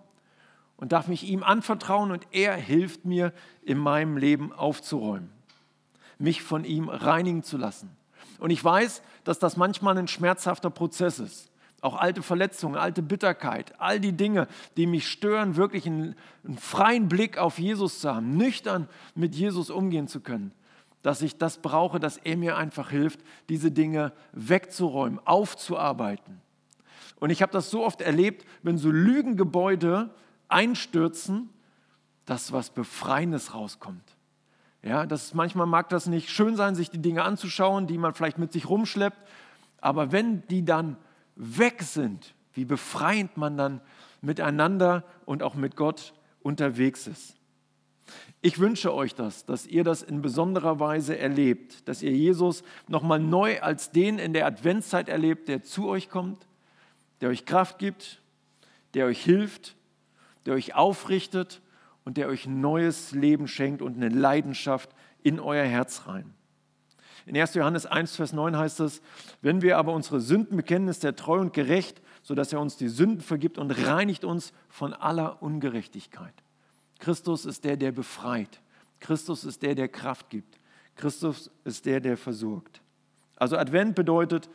und 0.82 0.92
darf 0.92 1.08
mich 1.08 1.24
ihm 1.24 1.44
anvertrauen 1.44 2.12
und 2.12 2.28
er 2.32 2.56
hilft 2.56 3.06
mir, 3.06 3.32
in 3.62 3.78
meinem 3.78 4.18
Leben 4.18 4.52
aufzuräumen, 4.52 5.30
mich 6.18 6.42
von 6.42 6.66
ihm 6.66 6.90
reinigen 6.90 7.44
zu 7.44 7.56
lassen. 7.58 7.96
Und 8.40 8.50
ich 8.50 8.62
weiß, 8.62 9.04
dass 9.24 9.40
das 9.40 9.56
manchmal 9.56 9.98
ein 9.98 10.08
schmerzhafter 10.08 10.72
Prozess 10.72 11.20
ist. 11.20 11.52
Auch 11.82 11.96
alte 11.96 12.22
Verletzungen, 12.22 12.76
alte 12.76 13.02
Bitterkeit, 13.02 13.80
all 13.80 14.00
die 14.00 14.12
Dinge, 14.12 14.48
die 14.76 14.88
mich 14.88 15.08
stören, 15.08 15.56
wirklich 15.56 15.86
einen, 15.86 16.16
einen 16.44 16.58
freien 16.58 17.08
Blick 17.08 17.38
auf 17.38 17.60
Jesus 17.60 18.00
zu 18.02 18.14
haben, 18.14 18.36
nüchtern 18.36 18.88
mit 19.16 19.36
Jesus 19.36 19.70
umgehen 19.70 20.08
zu 20.08 20.20
können 20.20 20.52
dass 21.04 21.24
ich 21.24 21.40
das 21.40 21.58
brauche, 21.58 22.00
dass 22.00 22.18
er 22.18 22.38
mir 22.38 22.58
einfach 22.58 22.92
hilft, 22.92 23.22
diese 23.50 23.72
Dinge 23.72 24.14
wegzuräumen, 24.34 25.20
aufzuarbeiten. 25.26 26.42
Und 27.20 27.30
ich 27.30 27.42
habe 27.42 27.52
das 27.52 27.70
so 27.70 27.84
oft 27.84 28.02
erlebt, 28.02 28.46
wenn 28.64 28.78
so 28.78 28.92
Lügengebäude 28.92 30.12
einstürzen, 30.52 31.50
dass 32.26 32.52
was 32.52 32.70
Befreiendes 32.70 33.54
rauskommt. 33.54 34.16
Ja, 34.84 35.06
das 35.06 35.34
manchmal 35.34 35.68
mag 35.68 35.90
das 35.90 36.08
nicht 36.08 36.30
schön 36.30 36.56
sein, 36.56 36.76
sich 36.76 36.90
die 36.90 37.02
Dinge 37.02 37.24
anzuschauen, 37.24 37.88
die 37.88 37.98
man 37.98 38.14
vielleicht 38.14 38.40
mit 38.40 38.52
sich 38.52 38.68
rumschleppt, 38.68 39.20
aber 39.80 40.12
wenn 40.12 40.46
die 40.48 40.66
dann 40.66 40.98
weg 41.36 41.84
sind, 41.84 42.34
wie 42.54 42.66
befreiend 42.66 43.38
man 43.38 43.58
dann 43.58 43.82
miteinander 44.22 45.04
und 45.26 45.44
auch 45.44 45.56
mit 45.56 45.76
Gott 45.76 46.14
unterwegs 46.42 47.08
ist. 47.08 47.36
Ich 48.42 48.60
wünsche 48.60 48.94
euch 48.94 49.14
das, 49.14 49.46
dass 49.46 49.68
ihr 49.68 49.84
das 49.84 50.02
in 50.02 50.22
besonderer 50.22 50.80
Weise 50.80 51.18
erlebt, 51.18 51.88
dass 51.88 52.02
ihr 52.02 52.12
Jesus 52.12 52.64
nochmal 52.88 53.20
neu 53.20 53.62
als 53.62 53.92
den 53.92 54.18
in 54.20 54.34
der 54.34 54.48
Adventszeit 54.48 55.10
erlebt, 55.10 55.48
der 55.48 55.62
zu 55.62 55.88
euch 55.88 56.10
kommt, 56.10 56.48
der 57.22 57.30
euch 57.30 57.46
Kraft 57.46 57.78
gibt, 57.78 58.22
der 58.96 59.06
euch 59.06 59.24
hilft, 59.24 59.76
der 60.46 60.54
euch 60.54 60.76
aufrichtet 60.76 61.62
und 62.04 62.18
der 62.18 62.28
euch 62.28 62.48
neues 62.48 63.12
Leben 63.12 63.48
schenkt 63.48 63.82
und 63.82 63.96
eine 63.96 64.10
Leidenschaft 64.10 64.90
in 65.24 65.40
euer 65.40 65.66
Herz 65.66 66.08
rein. 66.08 66.34
In 67.26 67.38
1. 67.38 67.54
Johannes 67.54 67.86
1, 67.86 68.16
Vers 68.16 68.34
9 68.34 68.58
heißt 68.58 68.80
es, 68.80 69.02
wenn 69.42 69.62
wir 69.62 69.78
aber 69.78 69.94
unsere 69.94 70.20
Sünden 70.20 70.58
bekennen, 70.58 70.88
ist 70.88 71.04
er 71.04 71.16
treu 71.16 71.40
und 71.40 71.54
gerecht, 71.54 72.02
sodass 72.24 72.52
er 72.52 72.60
uns 72.60 72.78
die 72.78 72.88
Sünden 72.88 73.22
vergibt 73.22 73.58
und 73.58 73.72
reinigt 73.72 74.24
uns 74.26 74.54
von 74.70 74.94
aller 74.94 75.42
Ungerechtigkeit. 75.42 76.34
Christus 77.00 77.46
ist 77.46 77.64
der, 77.64 77.78
der 77.78 77.92
befreit. 77.92 78.62
Christus 79.00 79.44
ist 79.44 79.62
der, 79.62 79.76
der 79.76 79.88
Kraft 79.88 80.30
gibt. 80.30 80.60
Christus 80.96 81.52
ist 81.64 81.86
der, 81.86 82.00
der 82.00 82.18
versorgt. 82.18 82.82
Also 83.36 83.58
Advent 83.58 83.96
bedeutet, 83.96 84.50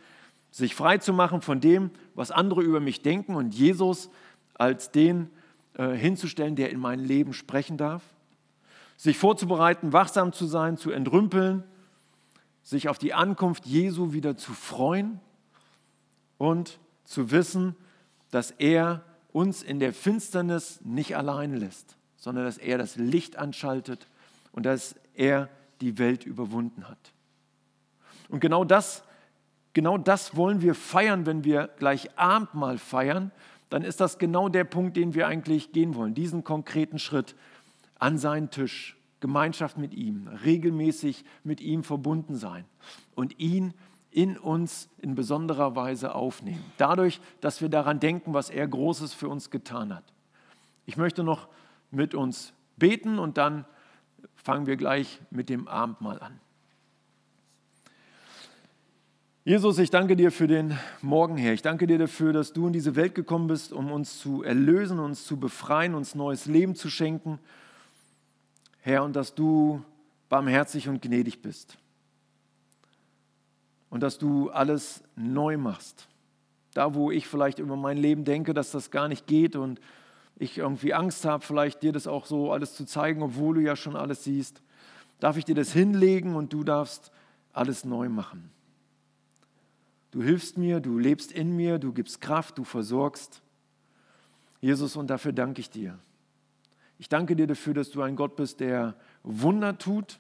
sich 0.51 0.75
frei 0.75 0.99
zu 0.99 1.13
machen 1.13 1.43
von 1.43 1.61
dem, 1.61 1.91
was 2.15 2.31
andere 2.31 2.63
über 2.63 2.81
mich 2.81 3.03
denken 3.03 3.35
und 3.35 3.55
Jesus 3.55 4.11
als 4.55 4.91
den 4.91 5.29
äh, 5.77 5.93
hinzustellen, 5.93 6.57
der 6.57 6.71
in 6.71 6.81
mein 6.81 7.01
Leben 7.01 7.33
sprechen 7.33 7.77
darf. 7.77 8.03
Sich 8.97 9.19
vorzubereiten, 9.19 9.93
wachsam 9.93 10.33
zu 10.33 10.47
sein, 10.47 10.77
zu 10.77 10.91
entrümpeln, 10.91 11.65
sich 12.63 12.89
auf 12.89 12.99
die 12.99 13.15
Ankunft 13.15 13.67
Jesu 13.67 14.13
wieder 14.13 14.37
zu 14.37 14.53
freuen 14.53 15.21
und 16.39 16.79
zu 17.05 17.31
wissen, 17.31 17.77
dass 18.31 18.51
er 18.53 19.05
uns 19.33 19.63
in 19.63 19.81
der 19.81 19.93
Finsternis 19.93 20.81
nicht 20.83 21.17
allein 21.17 21.55
lässt, 21.55 21.97
sondern 22.17 22.45
dass 22.45 22.59
er 22.59 22.79
das 22.79 22.97
Licht 22.97 23.37
anschaltet 23.37 24.09
und 24.53 24.65
dass 24.65 24.95
er 25.15 25.49
die 25.81 25.99
Welt 25.99 26.25
überwunden 26.25 26.89
hat. 26.89 27.13
Und 28.29 28.41
genau 28.41 28.65
das, 28.65 29.05
genau 29.75 29.99
das 29.99 30.37
wollen 30.37 30.63
wir 30.63 30.75
feiern, 30.75 31.27
wenn 31.27 31.45
wir 31.45 31.69
gleich 31.79 32.19
Abendmahl 32.19 32.79
feiern. 32.79 33.31
Dann 33.69 33.83
ist 33.83 34.01
das 34.01 34.19
genau 34.19 34.49
der 34.49 34.65
Punkt, 34.65 34.97
den 34.97 35.15
wir 35.15 35.27
eigentlich 35.27 35.73
gehen 35.73 35.95
wollen. 35.95 36.15
Diesen 36.15 36.45
konkreten 36.45 36.99
Schritt 36.99 37.35
an 37.99 38.19
seinen 38.19 38.51
Tisch, 38.51 38.97
Gemeinschaft 39.21 39.79
mit 39.79 39.95
ihm, 39.95 40.29
regelmäßig 40.45 41.25
mit 41.43 41.61
ihm 41.61 41.83
verbunden 41.83 42.37
sein 42.37 42.65
und 43.15 43.39
ihn 43.39 43.75
in 44.11 44.39
uns 44.39 44.89
in 44.99 45.15
besonderer 45.15 45.77
Weise 45.77 46.15
aufnehmen. 46.15 46.65
Dadurch, 46.79 47.21
dass 47.41 47.61
wir 47.61 47.69
daran 47.69 48.01
denken, 48.01 48.35
was 48.35 48.51
er 48.51 48.67
Großes 48.67 49.13
für 49.13 49.29
uns 49.29 49.51
getan 49.51 49.95
hat. 49.95 50.05
Ich 50.87 50.97
möchte 50.97 51.23
noch 51.23 51.49
mit 51.91 52.15
uns 52.15 52.53
beten 52.77 53.19
und 53.19 53.37
dann 53.37 53.65
fangen 54.35 54.67
wir 54.67 54.77
gleich 54.77 55.21
mit 55.31 55.49
dem 55.49 55.67
Abendmahl 55.67 56.21
an. 56.21 56.41
Jesus, 59.47 59.79
ich 59.79 59.91
danke 59.91 60.17
dir 60.17 60.33
für 60.33 60.49
den 60.49 60.77
Morgen 61.03 61.37
her. 61.37 61.53
Ich 61.53 61.63
danke 61.63 61.87
dir 61.87 61.99
dafür, 61.99 62.33
dass 62.33 62.53
du 62.53 62.67
in 62.67 62.73
diese 62.73 62.97
Welt 62.97 63.15
gekommen 63.15 63.47
bist, 63.47 63.73
um 63.73 63.93
uns 63.93 64.19
zu 64.19 64.43
erlösen, 64.43 64.99
uns 64.99 65.25
zu 65.25 65.39
befreien, 65.39 65.95
uns 65.95 66.17
neues 66.17 66.47
Leben 66.47 66.75
zu 66.75 66.91
schenken. 66.91 67.39
Herr, 68.81 69.05
und 69.05 69.15
dass 69.15 69.37
du 69.37 69.85
barmherzig 70.29 70.89
und 70.89 71.01
gnädig 71.01 71.43
bist. 71.43 71.79
Und 73.89 74.03
dass 74.03 74.19
du 74.19 74.51
alles 74.51 75.05
neu 75.15 75.59
machst. 75.59 76.09
Da, 76.75 76.95
wo 76.95 77.13
ich 77.13 77.29
vielleicht 77.29 77.61
über 77.61 77.77
mein 77.77 77.99
Leben 77.99 78.25
denke, 78.25 78.53
dass 78.53 78.73
das 78.73 78.91
gar 78.91 79.07
nicht 79.07 79.29
geht 79.29 79.55
und 79.55 79.81
ich 80.35 80.59
irgendwie 80.59 80.93
Angst 80.93 81.25
habe, 81.25 81.45
vielleicht 81.45 81.85
dir 81.85 81.93
das 81.93 82.09
auch 82.09 82.27
so 82.27 82.51
alles 82.51 82.75
zu 82.75 82.85
zeigen, 82.85 83.23
obwohl 83.23 83.55
du 83.55 83.61
ja 83.61 83.77
schon 83.77 83.95
alles 83.95 84.25
siehst, 84.25 84.61
darf 85.21 85.37
ich 85.37 85.45
dir 85.45 85.55
das 85.55 85.73
hinlegen 85.73 86.35
und 86.35 86.53
du 86.53 86.65
darfst 86.65 87.13
alles 87.53 87.85
neu 87.85 88.09
machen. 88.09 88.51
Du 90.17 90.23
hilfst 90.23 90.57
mir, 90.57 90.81
du 90.81 90.99
lebst 90.99 91.31
in 91.31 91.55
mir, 91.55 91.79
du 91.79 91.93
gibst 91.93 92.23
Kraft, 92.23 92.57
du 92.57 92.65
versorgst. 92.65 93.43
Jesus, 94.63 94.97
und 94.97 95.09
dafür 95.09 95.35
danke 95.35 95.61
ich 95.61 95.69
dir. 95.69 95.99
Ich 96.97 97.11
danke 97.11 97.37
dir 97.37 97.47
dafür, 97.47 97.75
dass 97.75 97.91
du 97.91 98.01
ein 98.01 98.17
Gott 98.17 98.35
bist, 98.35 98.61
der 98.61 98.97
Wunder 99.25 99.77
tut. 99.77 100.19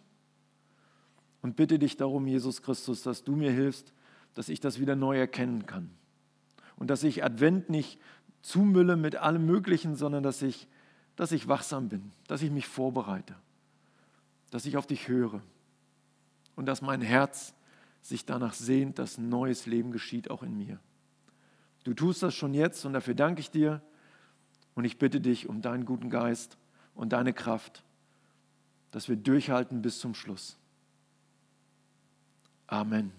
Und 1.41 1.57
bitte 1.57 1.79
dich 1.79 1.97
darum, 1.97 2.27
Jesus 2.27 2.61
Christus, 2.61 3.05
dass 3.05 3.25
du 3.25 3.37
mir 3.37 3.51
hilfst, 3.51 3.95
dass 4.35 4.51
ich 4.51 4.61
das 4.61 4.79
wieder 4.81 4.97
neu 4.97 5.19
erkennen 5.19 5.65
kann. 5.65 5.89
Und 6.77 6.91
dass 6.91 7.03
ich 7.03 7.25
Advent 7.25 7.71
nicht 7.71 7.99
zumülle 8.43 8.97
mit 8.97 9.17
allem 9.17 9.47
Möglichen, 9.47 9.97
sondern 9.97 10.23
dass 10.23 10.43
ich, 10.43 10.69
dass 11.17 11.33
ich 11.33 11.49
wachsam 11.49 11.89
bin, 11.89 12.13
dass 12.27 12.43
ich 12.43 12.51
mich 12.51 12.67
vorbereite, 12.67 13.35
dass 14.51 14.67
ich 14.67 14.77
auf 14.77 14.87
dich 14.87 15.09
höre 15.09 15.41
und 16.55 16.67
dass 16.67 16.83
mein 16.83 17.01
Herz 17.01 17.55
sich 18.09 18.25
danach 18.25 18.55
sehnt, 18.55 18.99
dass 18.99 19.19
neues 19.19 19.67
Leben 19.67 19.91
geschieht, 19.91 20.31
auch 20.31 20.43
in 20.43 20.57
mir. 20.57 20.79
Du 21.85 21.95
tust 21.95 22.23
das 22.23 22.35
schon 22.35 22.55
jetzt 22.55 22.85
und 22.85 22.93
dafür 22.93 23.15
danke 23.15 23.41
ich 23.41 23.51
dir 23.51 23.83
und 24.75 24.85
ich 24.85 24.99
bitte 24.99 25.21
dich 25.21 25.49
um 25.49 25.63
deinen 25.63 25.85
guten 25.85 26.11
Geist 26.11 26.57
und 26.95 27.13
deine 27.13 27.33
Kraft, 27.33 27.83
dass 28.91 29.09
wir 29.09 29.17
durchhalten 29.17 29.83
bis 29.83 29.99
zum 29.99 30.15
Schluss. 30.15 30.57
Amen. 32.67 33.13